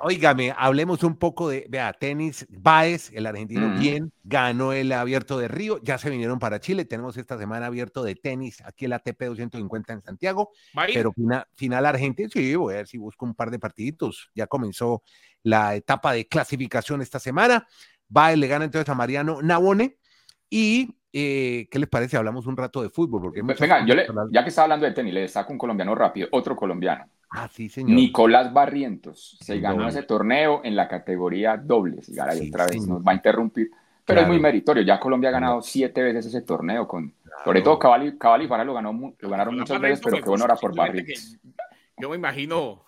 hablemos 0.55 1.03
un 1.03 1.17
poco 1.17 1.49
de, 1.49 1.65
vea, 1.67 1.91
tenis, 1.91 2.45
Baez, 2.49 3.11
el 3.11 3.25
argentino, 3.25 3.77
bien, 3.77 4.13
ganó 4.23 4.71
el 4.71 4.89
abierto 4.93 5.37
de 5.37 5.49
Río, 5.49 5.81
ya 5.83 5.97
se 5.97 6.09
vinieron 6.09 6.39
para 6.39 6.61
Chile, 6.61 6.85
tenemos 6.85 7.17
esta 7.17 7.37
semana 7.37 7.65
abierto 7.65 8.03
de 8.03 8.15
tenis 8.15 8.61
aquí 8.61 8.85
el 8.85 8.93
ATP 8.93 9.21
250 9.21 9.91
en 9.91 10.01
Santiago, 10.01 10.51
pero 10.93 11.11
final, 11.11 11.45
final 11.55 11.85
argentino, 11.85 12.29
sí, 12.31 12.55
voy 12.55 12.75
a 12.75 12.77
ver 12.77 12.87
si 12.87 12.97
busco 12.97 13.25
un 13.25 13.35
par 13.35 13.51
de 13.51 13.59
partiditos, 13.59 14.29
ya 14.33 14.47
comenzó 14.47 15.03
la 15.43 15.75
etapa 15.75 16.13
de 16.13 16.29
clasificación 16.29 17.01
esta 17.01 17.19
semana, 17.19 17.67
Baez 18.07 18.37
le 18.37 18.47
gana 18.47 18.63
entonces 18.63 18.87
a 18.87 18.95
Mariano 18.95 19.41
Nabone 19.41 19.97
y 20.49 20.89
eh, 21.17 21.67
¿qué 21.71 21.79
les 21.79 21.87
parece? 21.87 22.17
Hablamos 22.17 22.45
un 22.45 22.57
rato 22.57 22.81
de 22.81 22.89
fútbol. 22.89 23.21
Porque 23.21 23.41
Venga, 23.41 23.85
yo 23.85 23.95
le, 23.95 24.05
ya 24.31 24.43
que 24.43 24.49
está 24.49 24.63
hablando 24.63 24.85
de 24.85 24.91
tenis, 24.91 25.13
le 25.13 25.21
destaco 25.21 25.53
un 25.53 25.57
colombiano 25.57 25.95
rápido, 25.95 26.27
otro 26.31 26.57
colombiano. 26.57 27.05
Ah, 27.29 27.47
sí, 27.51 27.69
señor. 27.69 27.91
Nicolás 27.91 28.51
Barrientos 28.53 29.37
se 29.41 29.59
ganó 29.59 29.87
ese 29.87 30.03
torneo 30.03 30.61
en 30.63 30.75
la 30.75 30.89
categoría 30.89 31.55
dobles. 31.55 32.09
Y 32.09 32.19
ahora 32.19 32.33
otra 32.33 32.65
vez 32.67 32.85
nos 32.85 33.01
va 33.01 33.13
a 33.13 33.15
interrumpir, 33.15 33.71
pero 34.05 34.21
es 34.21 34.27
muy 34.27 34.39
meritorio. 34.39 34.83
Ya 34.83 34.99
Colombia 34.99 35.29
ha 35.29 35.33
ganado 35.33 35.61
siete 35.61 36.03
veces 36.03 36.25
ese 36.25 36.41
torneo, 36.41 36.87
con, 36.87 37.13
sobre 37.43 37.61
todo 37.61 37.79
Cabal 37.79 38.07
y, 38.07 38.47
Fara 38.47 38.65
lo, 38.65 38.73
ganó, 38.73 39.13
lo 39.17 39.29
ganaron 39.29 39.57
muchas 39.57 39.79
veces, 39.79 40.01
pero 40.03 40.17
qué 40.17 40.29
bueno 40.29 40.43
era 40.45 40.55
por 40.57 40.75
Barrientos. 40.75 41.37
Yo 41.97 42.09
me 42.09 42.17
imagino 42.17 42.83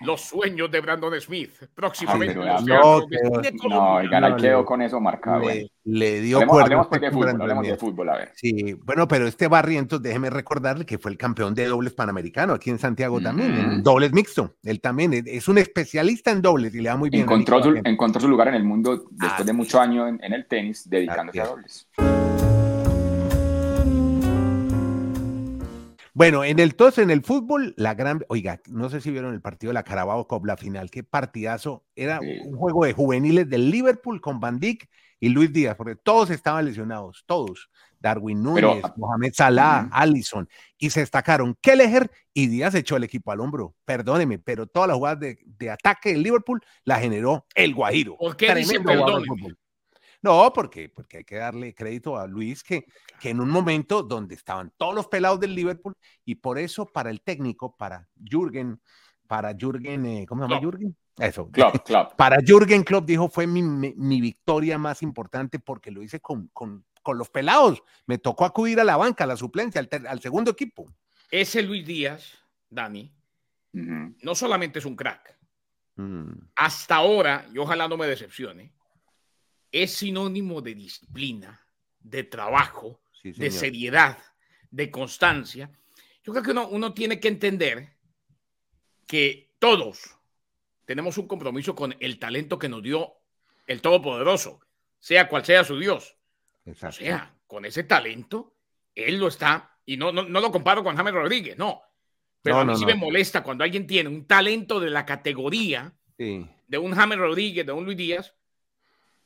los 0.00 0.20
sueños 0.22 0.70
de 0.70 0.80
Brandon 0.80 1.20
Smith. 1.20 1.52
Próximamente. 1.74 2.34
no, 2.34 2.60
no, 2.60 4.02
no, 4.02 4.36
quedó 4.36 4.64
con 4.64 4.82
eso 4.82 5.00
marcado. 5.00 5.42
Le, 5.84 6.20
dio 6.20 6.38
hablemos, 6.38 6.86
pues 6.88 7.00
de 7.00 7.10
fútbol, 7.10 7.40
hablemos 7.40 7.66
de 7.66 7.76
fútbol, 7.76 8.08
a 8.10 8.16
ver. 8.18 8.32
Sí, 8.34 8.74
bueno, 8.84 9.08
pero 9.08 9.26
este 9.26 9.48
Barrientos, 9.48 10.02
déjeme 10.02 10.28
recordarle 10.28 10.84
que 10.84 10.98
fue 10.98 11.10
el 11.10 11.16
campeón 11.16 11.54
de 11.54 11.66
dobles 11.66 11.94
panamericano 11.94 12.52
aquí 12.52 12.68
en 12.68 12.78
Santiago 12.78 13.20
también, 13.20 13.54
en 13.56 13.82
dobles 13.82 14.12
mixto. 14.12 14.56
Él 14.62 14.80
también 14.80 15.24
es 15.26 15.48
un 15.48 15.58
especialista 15.58 16.30
en 16.30 16.42
dobles 16.42 16.74
y 16.74 16.80
le 16.80 16.90
da 16.90 16.96
muy 16.96 17.08
bien. 17.08 17.22
Encontró, 17.22 17.62
su, 17.62 17.74
encontró 17.84 18.20
su 18.20 18.28
lugar 18.28 18.48
en 18.48 18.54
el 18.54 18.64
mundo 18.64 19.04
después 19.10 19.46
de 19.46 19.52
muchos 19.52 19.80
años 19.80 20.12
en, 20.20 20.32
el 20.32 20.46
tenis, 20.46 20.88
dedicándose 20.88 21.40
a 21.40 21.46
dobles. 21.46 21.88
Bueno, 26.18 26.42
en 26.42 26.58
el 26.58 26.74
tos, 26.74 26.98
en 26.98 27.12
el 27.12 27.22
fútbol, 27.22 27.74
la 27.76 27.94
gran, 27.94 28.24
oiga, 28.26 28.60
no 28.66 28.90
sé 28.90 29.00
si 29.00 29.12
vieron 29.12 29.34
el 29.34 29.40
partido 29.40 29.70
de 29.70 29.74
la 29.74 29.84
Carabao 29.84 30.26
Cup, 30.26 30.46
la 30.46 30.56
final, 30.56 30.90
qué 30.90 31.04
partidazo. 31.04 31.86
Era 31.94 32.18
un 32.18 32.56
juego 32.56 32.84
de 32.84 32.92
juveniles 32.92 33.48
del 33.48 33.70
Liverpool 33.70 34.20
con 34.20 34.40
Van 34.40 34.58
Dijk 34.58 34.90
y 35.20 35.28
Luis 35.28 35.52
Díaz, 35.52 35.76
porque 35.76 35.94
todos 35.94 36.30
estaban 36.30 36.64
lesionados, 36.64 37.22
todos. 37.24 37.70
Darwin 38.00 38.42
Núñez, 38.42 38.82
Mohamed 38.96 39.32
Salah, 39.32 39.88
Allison, 39.92 40.48
y 40.76 40.90
se 40.90 41.00
destacaron 41.00 41.56
Kelleher 41.60 42.10
y 42.34 42.48
Díaz 42.48 42.74
echó 42.74 42.96
el 42.96 43.04
equipo 43.04 43.30
al 43.30 43.38
hombro. 43.38 43.76
Perdóneme, 43.84 44.40
pero 44.40 44.66
todas 44.66 44.88
las 44.88 44.96
jugadas 44.96 45.20
de, 45.20 45.70
ataque 45.70 46.14
del 46.14 46.24
Liverpool 46.24 46.60
la 46.82 46.98
generó 46.98 47.46
el 47.54 47.76
Guajiro. 47.76 48.16
¿Por 48.16 48.36
qué 48.36 48.52
dice 48.56 48.80
no, 50.22 50.52
porque, 50.52 50.88
porque 50.88 51.18
hay 51.18 51.24
que 51.24 51.36
darle 51.36 51.74
crédito 51.74 52.16
a 52.16 52.26
Luis 52.26 52.62
que, 52.62 52.84
que 53.20 53.30
en 53.30 53.40
un 53.40 53.50
momento 53.50 54.02
donde 54.02 54.34
estaban 54.34 54.72
todos 54.76 54.94
los 54.94 55.06
pelados 55.08 55.38
del 55.40 55.54
Liverpool 55.54 55.94
y 56.24 56.34
por 56.36 56.58
eso 56.58 56.86
para 56.86 57.10
el 57.10 57.20
técnico, 57.20 57.76
para 57.76 58.08
Jürgen 58.24 58.80
para 59.26 59.54
Jürgen, 59.54 60.06
eh, 60.06 60.24
¿cómo 60.26 60.42
se 60.42 60.48
llama 60.48 60.60
Klopp. 60.60 60.72
Jürgen? 60.74 60.96
Eso. 61.18 61.50
Klopp, 61.50 61.76
Klopp. 61.86 62.14
Para 62.14 62.38
Jürgen 62.44 62.82
Klopp 62.82 63.04
dijo 63.06 63.28
fue 63.28 63.46
mi, 63.46 63.62
mi- 63.62 63.92
mi 63.94 64.20
victoria 64.22 64.78
más 64.78 65.02
importante 65.02 65.58
porque 65.58 65.90
lo 65.90 66.02
hice 66.02 66.18
con, 66.20 66.48
con- 66.48 66.84
con 67.02 67.18
los 67.18 67.28
pelados. 67.28 67.82
Me 68.06 68.16
tocó 68.18 68.44
acudir 68.46 68.80
a 68.80 68.84
la 68.84 68.96
banca, 68.96 69.24
a 69.24 69.26
la 69.26 69.36
suplencia, 69.36 69.80
al, 69.80 70.06
al 70.06 70.20
segundo 70.20 70.50
equipo. 70.50 70.86
Ese 71.30 71.62
Luis 71.62 71.86
Díaz, 71.86 72.38
Dani, 72.70 73.12
no 73.72 74.34
solamente 74.34 74.78
es 74.78 74.84
un 74.86 74.96
crack, 74.96 75.36
Mm, 75.96 76.30
hasta 76.56 76.94
ahora, 76.96 77.46
y 77.52 77.58
ojalá 77.58 77.86
no 77.88 77.96
me 77.96 78.06
decepcione, 78.06 78.72
es 79.72 79.92
sinónimo 79.92 80.60
de 80.60 80.74
disciplina, 80.74 81.60
de 82.00 82.24
trabajo, 82.24 83.00
sí, 83.22 83.32
de 83.32 83.50
seriedad, 83.50 84.18
de 84.70 84.90
constancia. 84.90 85.70
Yo 86.24 86.32
creo 86.32 86.42
que 86.44 86.50
uno, 86.52 86.68
uno 86.68 86.94
tiene 86.94 87.20
que 87.20 87.28
entender 87.28 87.96
que 89.06 89.50
todos 89.58 90.16
tenemos 90.84 91.18
un 91.18 91.26
compromiso 91.26 91.74
con 91.74 91.94
el 92.00 92.18
talento 92.18 92.58
que 92.58 92.68
nos 92.68 92.82
dio 92.82 93.14
el 93.66 93.80
Todopoderoso, 93.82 94.60
sea 94.98 95.28
cual 95.28 95.44
sea 95.44 95.64
su 95.64 95.78
Dios. 95.78 96.16
O 96.66 96.92
sea, 96.92 97.34
con 97.46 97.64
ese 97.64 97.84
talento, 97.84 98.54
él 98.94 99.18
lo 99.18 99.28
está, 99.28 99.78
y 99.86 99.96
no, 99.96 100.12
no, 100.12 100.22
no 100.22 100.40
lo 100.40 100.50
comparo 100.50 100.82
con 100.84 100.96
James 100.96 101.14
Rodríguez, 101.14 101.56
no. 101.56 101.82
Pero 102.42 102.56
No, 102.56 102.60
a 102.60 102.64
mí 102.74 102.76
sí 102.76 102.86
me 102.86 102.94
molesta 102.94 103.42
cuando 103.42 103.64
alguien 103.64 103.86
tiene 103.86 104.08
un 104.08 104.26
talento 104.26 104.80
de 104.80 104.90
la 104.90 105.04
categoría 105.04 105.92
Sí. 106.16 106.46
de 106.66 106.78
un 106.78 106.94
James 106.94 107.18
Rodríguez, 107.18 107.64
de 107.64 107.72
un 107.72 107.84
Luis 107.84 107.96
Díaz, 107.96 108.34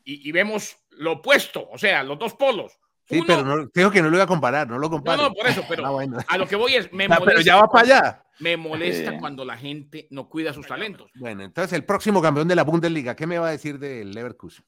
y, 0.04 0.28
y 0.28 0.32
vemos 0.32 0.76
lo 0.90 1.12
opuesto, 1.12 1.68
o 1.70 1.78
sea, 1.78 2.02
los 2.02 2.18
dos 2.18 2.34
polos. 2.34 2.78
Sí, 3.04 3.16
Uno- 3.16 3.24
pero 3.26 3.44
no, 3.44 3.66
dijo 3.74 3.90
que 3.90 4.00
no 4.02 4.08
lo 4.10 4.16
iba 4.16 4.24
a 4.24 4.28
comparar, 4.28 4.68
no 4.68 4.74
lo 4.78 4.82
no, 4.82 4.90
comparo. 4.90 5.22
no, 5.22 5.32
por 5.34 5.46
eso, 5.46 5.64
pero 5.68 5.84
Ah, 5.86 5.90
bueno. 5.90 6.18
a 6.28 6.38
lo 6.38 6.46
que 6.46 6.56
voy 6.56 6.74
es, 6.74 6.92
me 6.92 7.04
Ah, 7.04 7.08
molesta, 7.08 7.24
pero 7.26 7.40
ya 7.40 7.56
va 7.56 7.68
para 7.68 7.84
allá. 7.84 8.24
me 8.38 8.56
molesta 8.56 9.10
Sí. 9.12 9.16
cuando 9.18 9.44
la 9.44 9.56
gente 9.56 10.06
no 10.10 10.28
cuida 10.28 10.52
sus 10.52 10.66
talentos. 10.66 11.10
Bueno, 11.16 11.42
entonces 11.42 11.72
el 11.72 11.84
próximo 11.84 12.22
campeón 12.22 12.46
de 12.48 12.54
la 12.54 12.62
Bundesliga, 12.64 13.16
¿qué 13.16 13.26
me 13.26 13.38
va 13.38 13.48
a 13.48 13.52
decir 13.52 13.78
del 13.78 14.12
Leverkusen? 14.12 14.64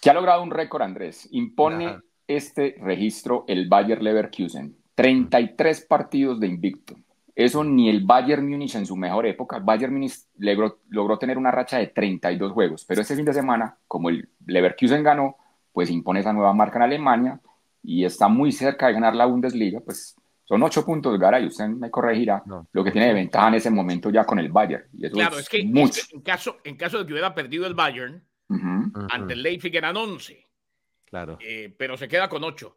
que 0.00 0.10
ha 0.10 0.14
logrado 0.14 0.42
un 0.42 0.50
récord, 0.50 0.82
Andrés. 0.82 1.26
Impone 1.32 1.86
Ajá. 1.86 2.02
este 2.26 2.76
registro 2.80 3.44
el 3.48 3.68
Bayer 3.70 4.02
Leverkusen. 4.02 4.76
33 4.94 5.86
partidos 5.86 6.38
de 6.40 6.46
invicto. 6.46 6.94
Eso 7.34 7.64
ni 7.64 7.88
el 7.90 8.04
Bayern 8.04 8.48
Múnich 8.48 8.74
en 8.76 8.86
su 8.86 8.96
mejor 8.96 9.26
época. 9.26 9.58
Bayern 9.58 9.92
Múnich 9.92 10.14
logró, 10.38 10.80
logró 10.88 11.18
tener 11.18 11.36
una 11.36 11.50
racha 11.50 11.78
de 11.78 11.88
32 11.88 12.52
juegos. 12.52 12.84
Pero 12.84 13.00
este 13.00 13.16
fin 13.16 13.24
de 13.24 13.32
semana, 13.32 13.76
como 13.88 14.08
el 14.08 14.28
Leverkusen 14.46 15.02
ganó, 15.02 15.36
pues 15.72 15.90
impone 15.90 16.20
esa 16.20 16.32
nueva 16.32 16.52
marca 16.54 16.76
en 16.78 16.82
Alemania 16.84 17.40
y 17.82 18.04
está 18.04 18.28
muy 18.28 18.52
cerca 18.52 18.86
de 18.86 18.92
ganar 18.92 19.16
la 19.16 19.26
Bundesliga. 19.26 19.80
Pues 19.80 20.14
son 20.44 20.62
8 20.62 20.84
puntos, 20.84 21.18
Gara, 21.18 21.40
y 21.40 21.46
usted 21.46 21.66
me 21.66 21.90
corregirá. 21.90 22.42
No. 22.46 22.68
Lo 22.72 22.84
que 22.84 22.92
tiene 22.92 23.08
de 23.08 23.14
ventaja 23.14 23.48
en 23.48 23.54
ese 23.54 23.70
momento 23.70 24.10
ya 24.10 24.24
con 24.24 24.38
el 24.38 24.52
Bayern. 24.52 24.84
Y 24.92 25.06
eso 25.06 25.14
Claro, 25.16 25.34
es 25.36 25.42
es 25.42 25.48
que, 25.48 25.58
es 25.58 25.64
mucho. 25.66 26.02
que 26.08 26.16
en, 26.16 26.22
caso, 26.22 26.58
en 26.62 26.76
caso 26.76 26.98
de 26.98 27.06
que 27.06 27.12
hubiera 27.14 27.34
perdido 27.34 27.66
el 27.66 27.74
Bayern, 27.74 28.22
ante 29.10 29.32
el 29.32 29.42
Leipzig 29.42 29.74
eran 29.74 29.96
11, 29.96 30.46
Claro. 31.06 31.38
eh, 31.40 31.74
pero 31.76 31.96
se 31.96 32.06
queda 32.06 32.28
con 32.28 32.44
8. 32.44 32.76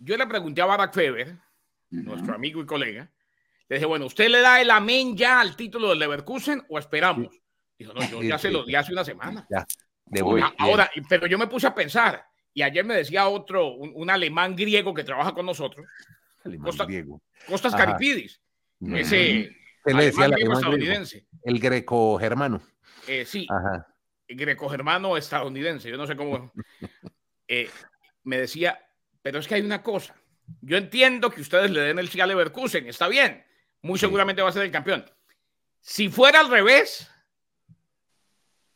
Yo 0.00 0.16
le 0.18 0.26
pregunté 0.26 0.60
a 0.60 0.66
Barack 0.66 0.92
Feber, 0.92 1.36
nuestro 1.90 2.34
amigo 2.34 2.60
y 2.60 2.66
colega, 2.66 3.08
le 3.68 3.76
dije, 3.76 3.86
bueno, 3.86 4.06
¿usted 4.06 4.28
le 4.28 4.40
da 4.40 4.60
el 4.60 4.70
amén 4.70 5.16
ya 5.16 5.40
al 5.40 5.54
título 5.56 5.90
del 5.90 5.98
Leverkusen 5.98 6.64
o 6.68 6.78
esperamos? 6.78 7.28
Dijo, 7.78 7.92
no, 7.92 8.00
yo 8.08 8.20
Sí, 8.22 8.28
ya 8.28 8.38
se 8.38 8.48
sí, 8.48 8.54
lo 8.54 8.60
sí. 8.64 8.68
di 8.70 8.74
hace 8.74 8.92
una 8.92 9.04
semana. 9.04 9.46
Ya. 9.50 9.66
De 10.06 10.22
Uy. 10.22 10.34
una. 10.40 10.46
A- 10.48 10.54
Ahora, 10.58 10.90
pero 11.08 11.26
yo 11.26 11.38
me 11.38 11.46
puse 11.46 11.66
a 11.66 11.74
pensar, 11.74 12.24
y 12.54 12.62
ayer 12.62 12.84
me 12.84 12.94
decía 12.96 13.28
otro, 13.28 13.74
un, 13.74 13.92
un 13.94 14.10
alemán 14.10 14.56
griego 14.56 14.94
que 14.94 15.04
trabaja 15.04 15.32
con 15.32 15.46
nosotros, 15.46 15.86
Alemán 16.44 16.66
Costa- 16.66 16.84
griego. 16.86 17.20
Costas 17.46 17.74
Ajá. 17.74 17.84
Caripidis, 17.86 18.40
Mm. 18.80 18.94
ese 18.96 19.16
¿Qué 19.84 19.92
le 19.94 20.04
decía 20.06 20.24
alemán 20.24 20.30
griego 20.30 20.30
alemán 20.30 20.36
griego? 20.36 20.52
estadounidense. 20.54 21.26
El 21.42 21.58
greco 21.58 22.18
germano. 22.18 22.62
Eh, 23.06 23.24
sí, 23.24 23.46
Ajá. 23.50 23.86
greco-germano 24.28 25.16
estadounidense, 25.16 25.90
yo 25.90 25.96
no 25.96 26.06
sé 26.06 26.16
cómo. 26.16 26.52
Eh, 27.50 27.70
me 28.24 28.36
decía, 28.38 28.78
pero 29.22 29.38
es 29.38 29.48
que 29.48 29.54
hay 29.54 29.62
una 29.62 29.82
cosa. 29.82 30.14
Yo 30.60 30.76
entiendo 30.76 31.30
que 31.30 31.40
ustedes 31.40 31.70
le 31.70 31.80
den 31.80 31.98
el 31.98 32.08
sí 32.10 32.20
a 32.20 32.26
Leverkusen, 32.26 32.86
está 32.86 33.08
bien. 33.08 33.42
Muy 33.82 33.98
Sí. 33.98 34.06
seguramente 34.06 34.42
va 34.42 34.48
a 34.48 34.52
ser 34.52 34.62
el 34.64 34.70
campeón. 34.70 35.04
Si 35.80 36.08
fuera 36.08 36.40
al 36.40 36.50
revés, 36.50 37.08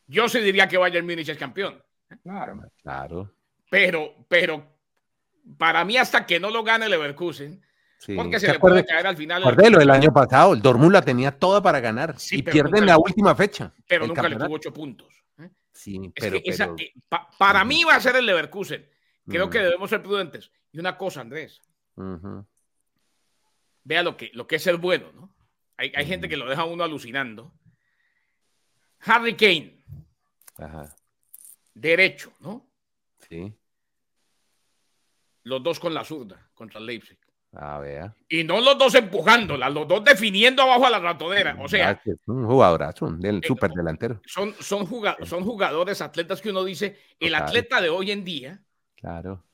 yo 0.06 0.28
sí 0.28 0.40
diría 0.40 0.68
que 0.68 0.78
Bayern 0.78 1.06
Múnich 1.06 1.28
es 1.28 1.38
campeón. 1.38 1.82
Claro. 2.22 2.60
Claro. 2.82 3.32
Pero, 3.70 4.14
pero 4.28 4.66
para 5.58 5.84
mí, 5.84 5.96
hasta 5.96 6.26
que 6.26 6.38
no 6.38 6.50
lo 6.50 6.62
gane 6.62 6.88
Leverkusen, 6.88 7.62
Sí. 7.98 8.14
porque 8.16 8.38
se 8.40 8.46
¿Se 8.46 8.52
le 8.54 8.58
puede 8.58 8.84
caer 8.84 9.06
al 9.06 9.16
final, 9.16 9.42
Acuérdelo, 9.42 9.80
el 9.80 9.90
año 9.90 10.12
pasado, 10.12 10.54
el 10.54 10.60
Dortmund 10.62 10.92
la 10.92 11.02
tenía 11.02 11.30
toda 11.38 11.62
para 11.62 11.78
ganar 11.80 12.18
Sí, 12.18 12.38
y 12.38 12.42
pierden 12.42 12.72
nunca 12.72 12.86
la 12.86 12.92
le- 12.96 12.98
última 13.02 13.34
fecha. 13.34 13.72
pero 13.86 14.06
nunca 14.06 14.28
le 14.28 14.36
tuvo 14.36 14.54
ocho 14.56 14.72
puntos. 14.72 15.24
¿eh? 15.38 15.48
Sí, 15.72 16.00
Es 16.14 16.24
pero, 16.24 16.42
que 16.42 16.50
esa- 16.50 16.64
pero- 16.66 16.76
eh, 16.78 16.92
pa- 17.08 17.28
para 17.38 17.64
mí 17.64 17.84
va 17.84 17.94
a 17.94 18.00
ser 18.00 18.16
el 18.16 18.26
Leverkusen. 18.26 18.88
Creo 19.28 19.46
Mm. 19.46 19.50
que 19.50 19.58
debemos 19.60 19.88
ser 19.88 20.02
prudentes. 20.02 20.50
Y 20.72 20.80
una 20.80 20.98
cosa, 20.98 21.20
Andrés, 21.20 21.60
Ujú. 21.94 22.44
Vea 23.84 24.02
lo 24.02 24.16
que, 24.16 24.30
lo 24.34 24.46
que 24.46 24.56
es 24.56 24.62
ser 24.62 24.76
bueno, 24.76 25.12
¿no? 25.12 25.34
Hay, 25.76 25.92
hay 25.94 26.04
Mm. 26.04 26.08
gente 26.08 26.28
que 26.28 26.36
lo 26.36 26.48
deja 26.48 26.64
uno 26.64 26.84
alucinando. 26.84 27.52
Harry 29.00 29.34
Kane, 29.36 29.84
Ajá. 30.58 30.94
derecho, 31.74 32.32
¿no? 32.40 32.68
Sí. 33.28 33.52
Los 35.44 35.62
dos 35.62 35.80
con 35.80 35.92
la 35.92 36.04
zurda 36.04 36.50
contra 36.54 36.78
el 36.78 36.86
Leipzig. 36.86 37.18
A 37.54 37.78
ver. 37.80 38.12
Y 38.28 38.44
no 38.44 38.60
los 38.60 38.78
dos 38.78 38.94
empujándola, 38.94 39.68
los 39.68 39.86
dos 39.86 40.02
definiendo 40.04 40.62
abajo 40.62 40.86
a 40.86 40.90
la 40.90 41.00
ratonera. 41.00 41.56
O 41.60 41.68
sea, 41.68 42.00
es 42.04 42.16
un 42.26 42.46
jugadorazo, 42.46 43.10
del 43.10 43.38
eh, 43.38 43.46
super 43.46 43.70
delantero. 43.72 44.22
son, 44.24 44.54
son, 44.60 44.86
juga- 44.86 45.16
son 45.26 45.44
jugadores, 45.44 46.00
atletas 46.00 46.40
que 46.40 46.48
uno 46.50 46.64
dice, 46.64 46.96
el 47.20 47.34
atleta 47.34 47.80
de 47.80 47.90
hoy 47.90 48.10
en 48.10 48.24
día 48.24 48.62
Claro. 48.96 49.44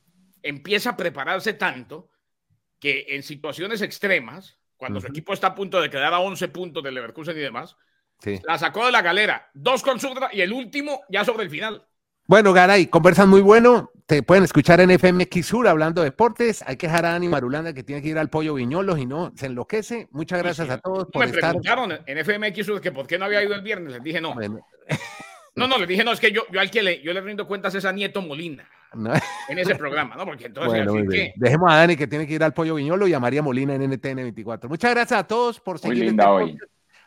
empieza 0.42 0.90
a 0.90 0.96
prepararse 0.96 1.54
tanto 1.54 2.10
que 2.80 3.06
en 3.10 3.22
situaciones 3.22 3.82
extremas, 3.82 4.58
cuando 4.76 5.00
su 5.00 5.08
equipo 5.08 5.32
está 5.32 5.48
a 5.48 5.54
punto 5.54 5.80
de 5.80 5.90
quedar 5.90 6.14
a 6.14 6.20
11 6.20 6.48
puntos 6.48 6.82
del 6.82 6.94
Leverkusen 6.94 7.36
y 7.36 7.40
demás, 7.40 7.76
Sí. 8.20 8.40
la 8.44 8.58
sacó 8.58 8.84
de 8.86 8.92
la 8.92 9.00
galera, 9.02 9.48
dos 9.54 9.82
con 9.82 10.00
Zurda 10.00 10.28
y 10.32 10.40
el 10.40 10.52
último 10.52 11.02
ya 11.08 11.24
sobre 11.24 11.44
el 11.44 11.50
final. 11.50 11.86
Bueno, 12.26 12.52
Garay, 12.52 12.88
conversan 12.88 13.28
muy 13.28 13.40
bueno. 13.40 13.90
Te 14.06 14.22
pueden 14.22 14.44
escuchar 14.44 14.80
en 14.80 14.90
FMX 14.90 15.46
Sur 15.46 15.66
hablando 15.68 16.02
de 16.02 16.06
deportes. 16.10 16.62
Hay 16.66 16.76
que 16.76 16.86
dejar 16.88 17.06
a 17.06 17.12
Dani 17.12 17.28
Marulanda 17.28 17.72
que 17.72 17.82
tiene 17.84 18.02
que 18.02 18.08
ir 18.08 18.18
al 18.18 18.28
pollo 18.28 18.54
viñolos 18.54 18.98
y 18.98 19.06
no 19.06 19.32
se 19.36 19.46
enloquece. 19.46 20.08
Muchas 20.10 20.42
gracias 20.42 20.66
Sí, 20.66 20.72
a 20.72 20.78
todos 20.78 21.04
No, 21.06 21.10
por 21.10 21.20
me 21.24 21.26
estar. 21.30 21.50
preguntaron 21.50 21.98
en 22.06 22.18
FMX 22.24 22.66
Sur 22.66 22.80
que 22.80 22.92
por 22.92 23.06
qué 23.06 23.18
no 23.18 23.24
había 23.24 23.42
ido 23.42 23.54
el 23.54 23.62
viernes. 23.62 23.92
Les 23.94 24.02
dije 24.02 24.20
no. 24.20 24.34
Bueno, 24.34 24.60
No, 25.54 25.66
no, 25.66 25.78
les 25.78 25.88
dije 25.88 26.04
no, 26.04 26.12
es 26.12 26.20
que 26.20 26.30
yo, 26.32 26.42
yo 26.50 26.60
al 26.60 26.70
que 26.70 26.82
le, 26.82 27.00
yo 27.02 27.12
le 27.12 27.20
rindo 27.20 27.46
cuentas 27.46 27.74
es 27.74 27.84
a 27.84 27.92
Nieto 27.92 28.20
Molina 28.20 28.68
no. 28.94 29.12
en 29.48 29.58
ese 29.58 29.74
programa, 29.74 30.16
¿no? 30.16 30.24
Porque 30.24 30.46
entonces, 30.46 30.72
Bueno, 30.72 30.92
así 30.92 31.02
muy 31.02 31.08
que, 31.08 31.20
bien. 31.20 31.32
Dejemos 31.36 31.72
a 31.72 31.76
Dani 31.76 31.96
que 31.96 32.06
tiene 32.06 32.26
que 32.26 32.34
ir 32.34 32.42
al 32.42 32.54
pollo 32.54 32.74
viñolo 32.76 33.06
y 33.06 33.14
a 33.14 33.20
María 33.20 33.42
Molina 33.42 33.74
en 33.74 33.82
NTN 33.82 34.16
24. 34.16 34.68
Muchas 34.68 34.90
gracias 34.92 35.20
a 35.20 35.26
todos 35.26 35.60
por 35.60 35.74
Muy 35.82 35.90
seguir 35.90 36.04
linda 36.06 36.24
este 36.24 36.32
hoy. 36.34 36.58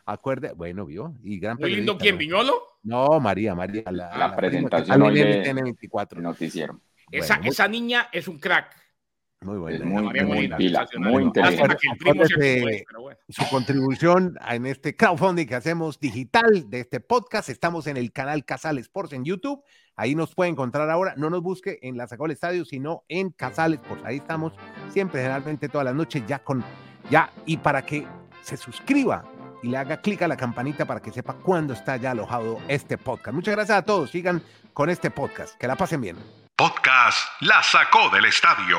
Acuerde, 0.04 0.52
bueno, 0.54 0.84
vio, 0.84 1.14
y 1.22 1.38
gran 1.38 1.56
muy 1.58 1.76
lindo 1.76 1.96
quién, 1.96 2.16
¿no? 2.16 2.18
Viñolo. 2.18 2.62
No, 2.82 3.20
María, 3.20 3.54
María. 3.54 3.84
La, 3.90 4.34
presentación 4.34 5.00
hoy 5.00 5.14
de- 5.14 5.42
NTN 5.42 5.62
24. 5.62 6.18
El 6.18 6.24
noticiero. 6.24 6.80
Esa, 7.10 7.34
Bueno, 7.34 7.42
muy- 7.42 7.50
esa 7.50 7.68
niña 7.68 8.08
es 8.10 8.26
un 8.26 8.38
crack. 8.38 8.76
Muy 9.42 9.58
buena. 9.58 9.78
Es 9.78 9.84
muy, 9.84 10.02
muy 10.24 10.48
pila, 10.56 10.78
sensacional. 10.86 11.10
muy 11.12 11.24
Acuérdate- 11.24 12.84
bueno. 13.00 13.16
su 13.28 13.48
contribución 13.48 14.36
en 14.48 14.66
este 14.66 14.96
crowdfunding 14.96 15.46
que 15.46 15.54
hacemos 15.54 15.98
digital 15.98 16.68
de 16.68 16.80
este 16.80 17.00
podcast. 17.00 17.48
Estamos 17.48 17.86
en 17.86 17.96
el 17.96 18.12
canal 18.12 18.44
Casal 18.44 18.78
Sports 18.78 19.12
en 19.12 19.24
YouTube. 19.24 19.62
Ahí 19.96 20.14
nos 20.14 20.34
puede 20.34 20.50
encontrar 20.50 20.88
ahora. 20.90 21.14
No 21.16 21.28
nos 21.30 21.42
busque 21.42 21.78
en 21.82 21.96
la 21.96 22.06
Sacó 22.06 22.24
del 22.24 22.32
Estadio, 22.32 22.64
sino 22.64 23.04
en 23.08 23.30
Casal 23.30 23.74
Sports. 23.74 24.02
Ahí 24.04 24.16
estamos 24.16 24.52
siempre, 24.90 25.20
generalmente 25.20 25.68
todas 25.68 25.84
las 25.84 25.94
noches, 25.94 26.22
ya 26.26 26.38
con 26.38 26.64
ya. 27.10 27.30
Y 27.46 27.56
para 27.58 27.84
que 27.84 28.06
se 28.42 28.56
suscriba 28.56 29.24
y 29.62 29.68
le 29.68 29.76
haga 29.76 30.00
clic 30.00 30.22
a 30.22 30.28
la 30.28 30.36
campanita 30.36 30.86
para 30.86 31.00
que 31.00 31.12
sepa 31.12 31.34
cuándo 31.34 31.72
está 31.74 31.96
ya 31.96 32.12
alojado 32.12 32.58
este 32.68 32.98
podcast. 32.98 33.34
Muchas 33.34 33.54
gracias 33.54 33.78
a 33.78 33.82
todos. 33.82 34.10
Sigan 34.10 34.42
con 34.72 34.88
este 34.90 35.10
podcast. 35.10 35.56
Que 35.58 35.66
la 35.68 35.76
pasen 35.76 36.00
bien. 36.00 36.16
Podcast 36.56 37.18
La 37.40 37.62
Sacó 37.62 38.08
del 38.10 38.24
Estadio. 38.26 38.78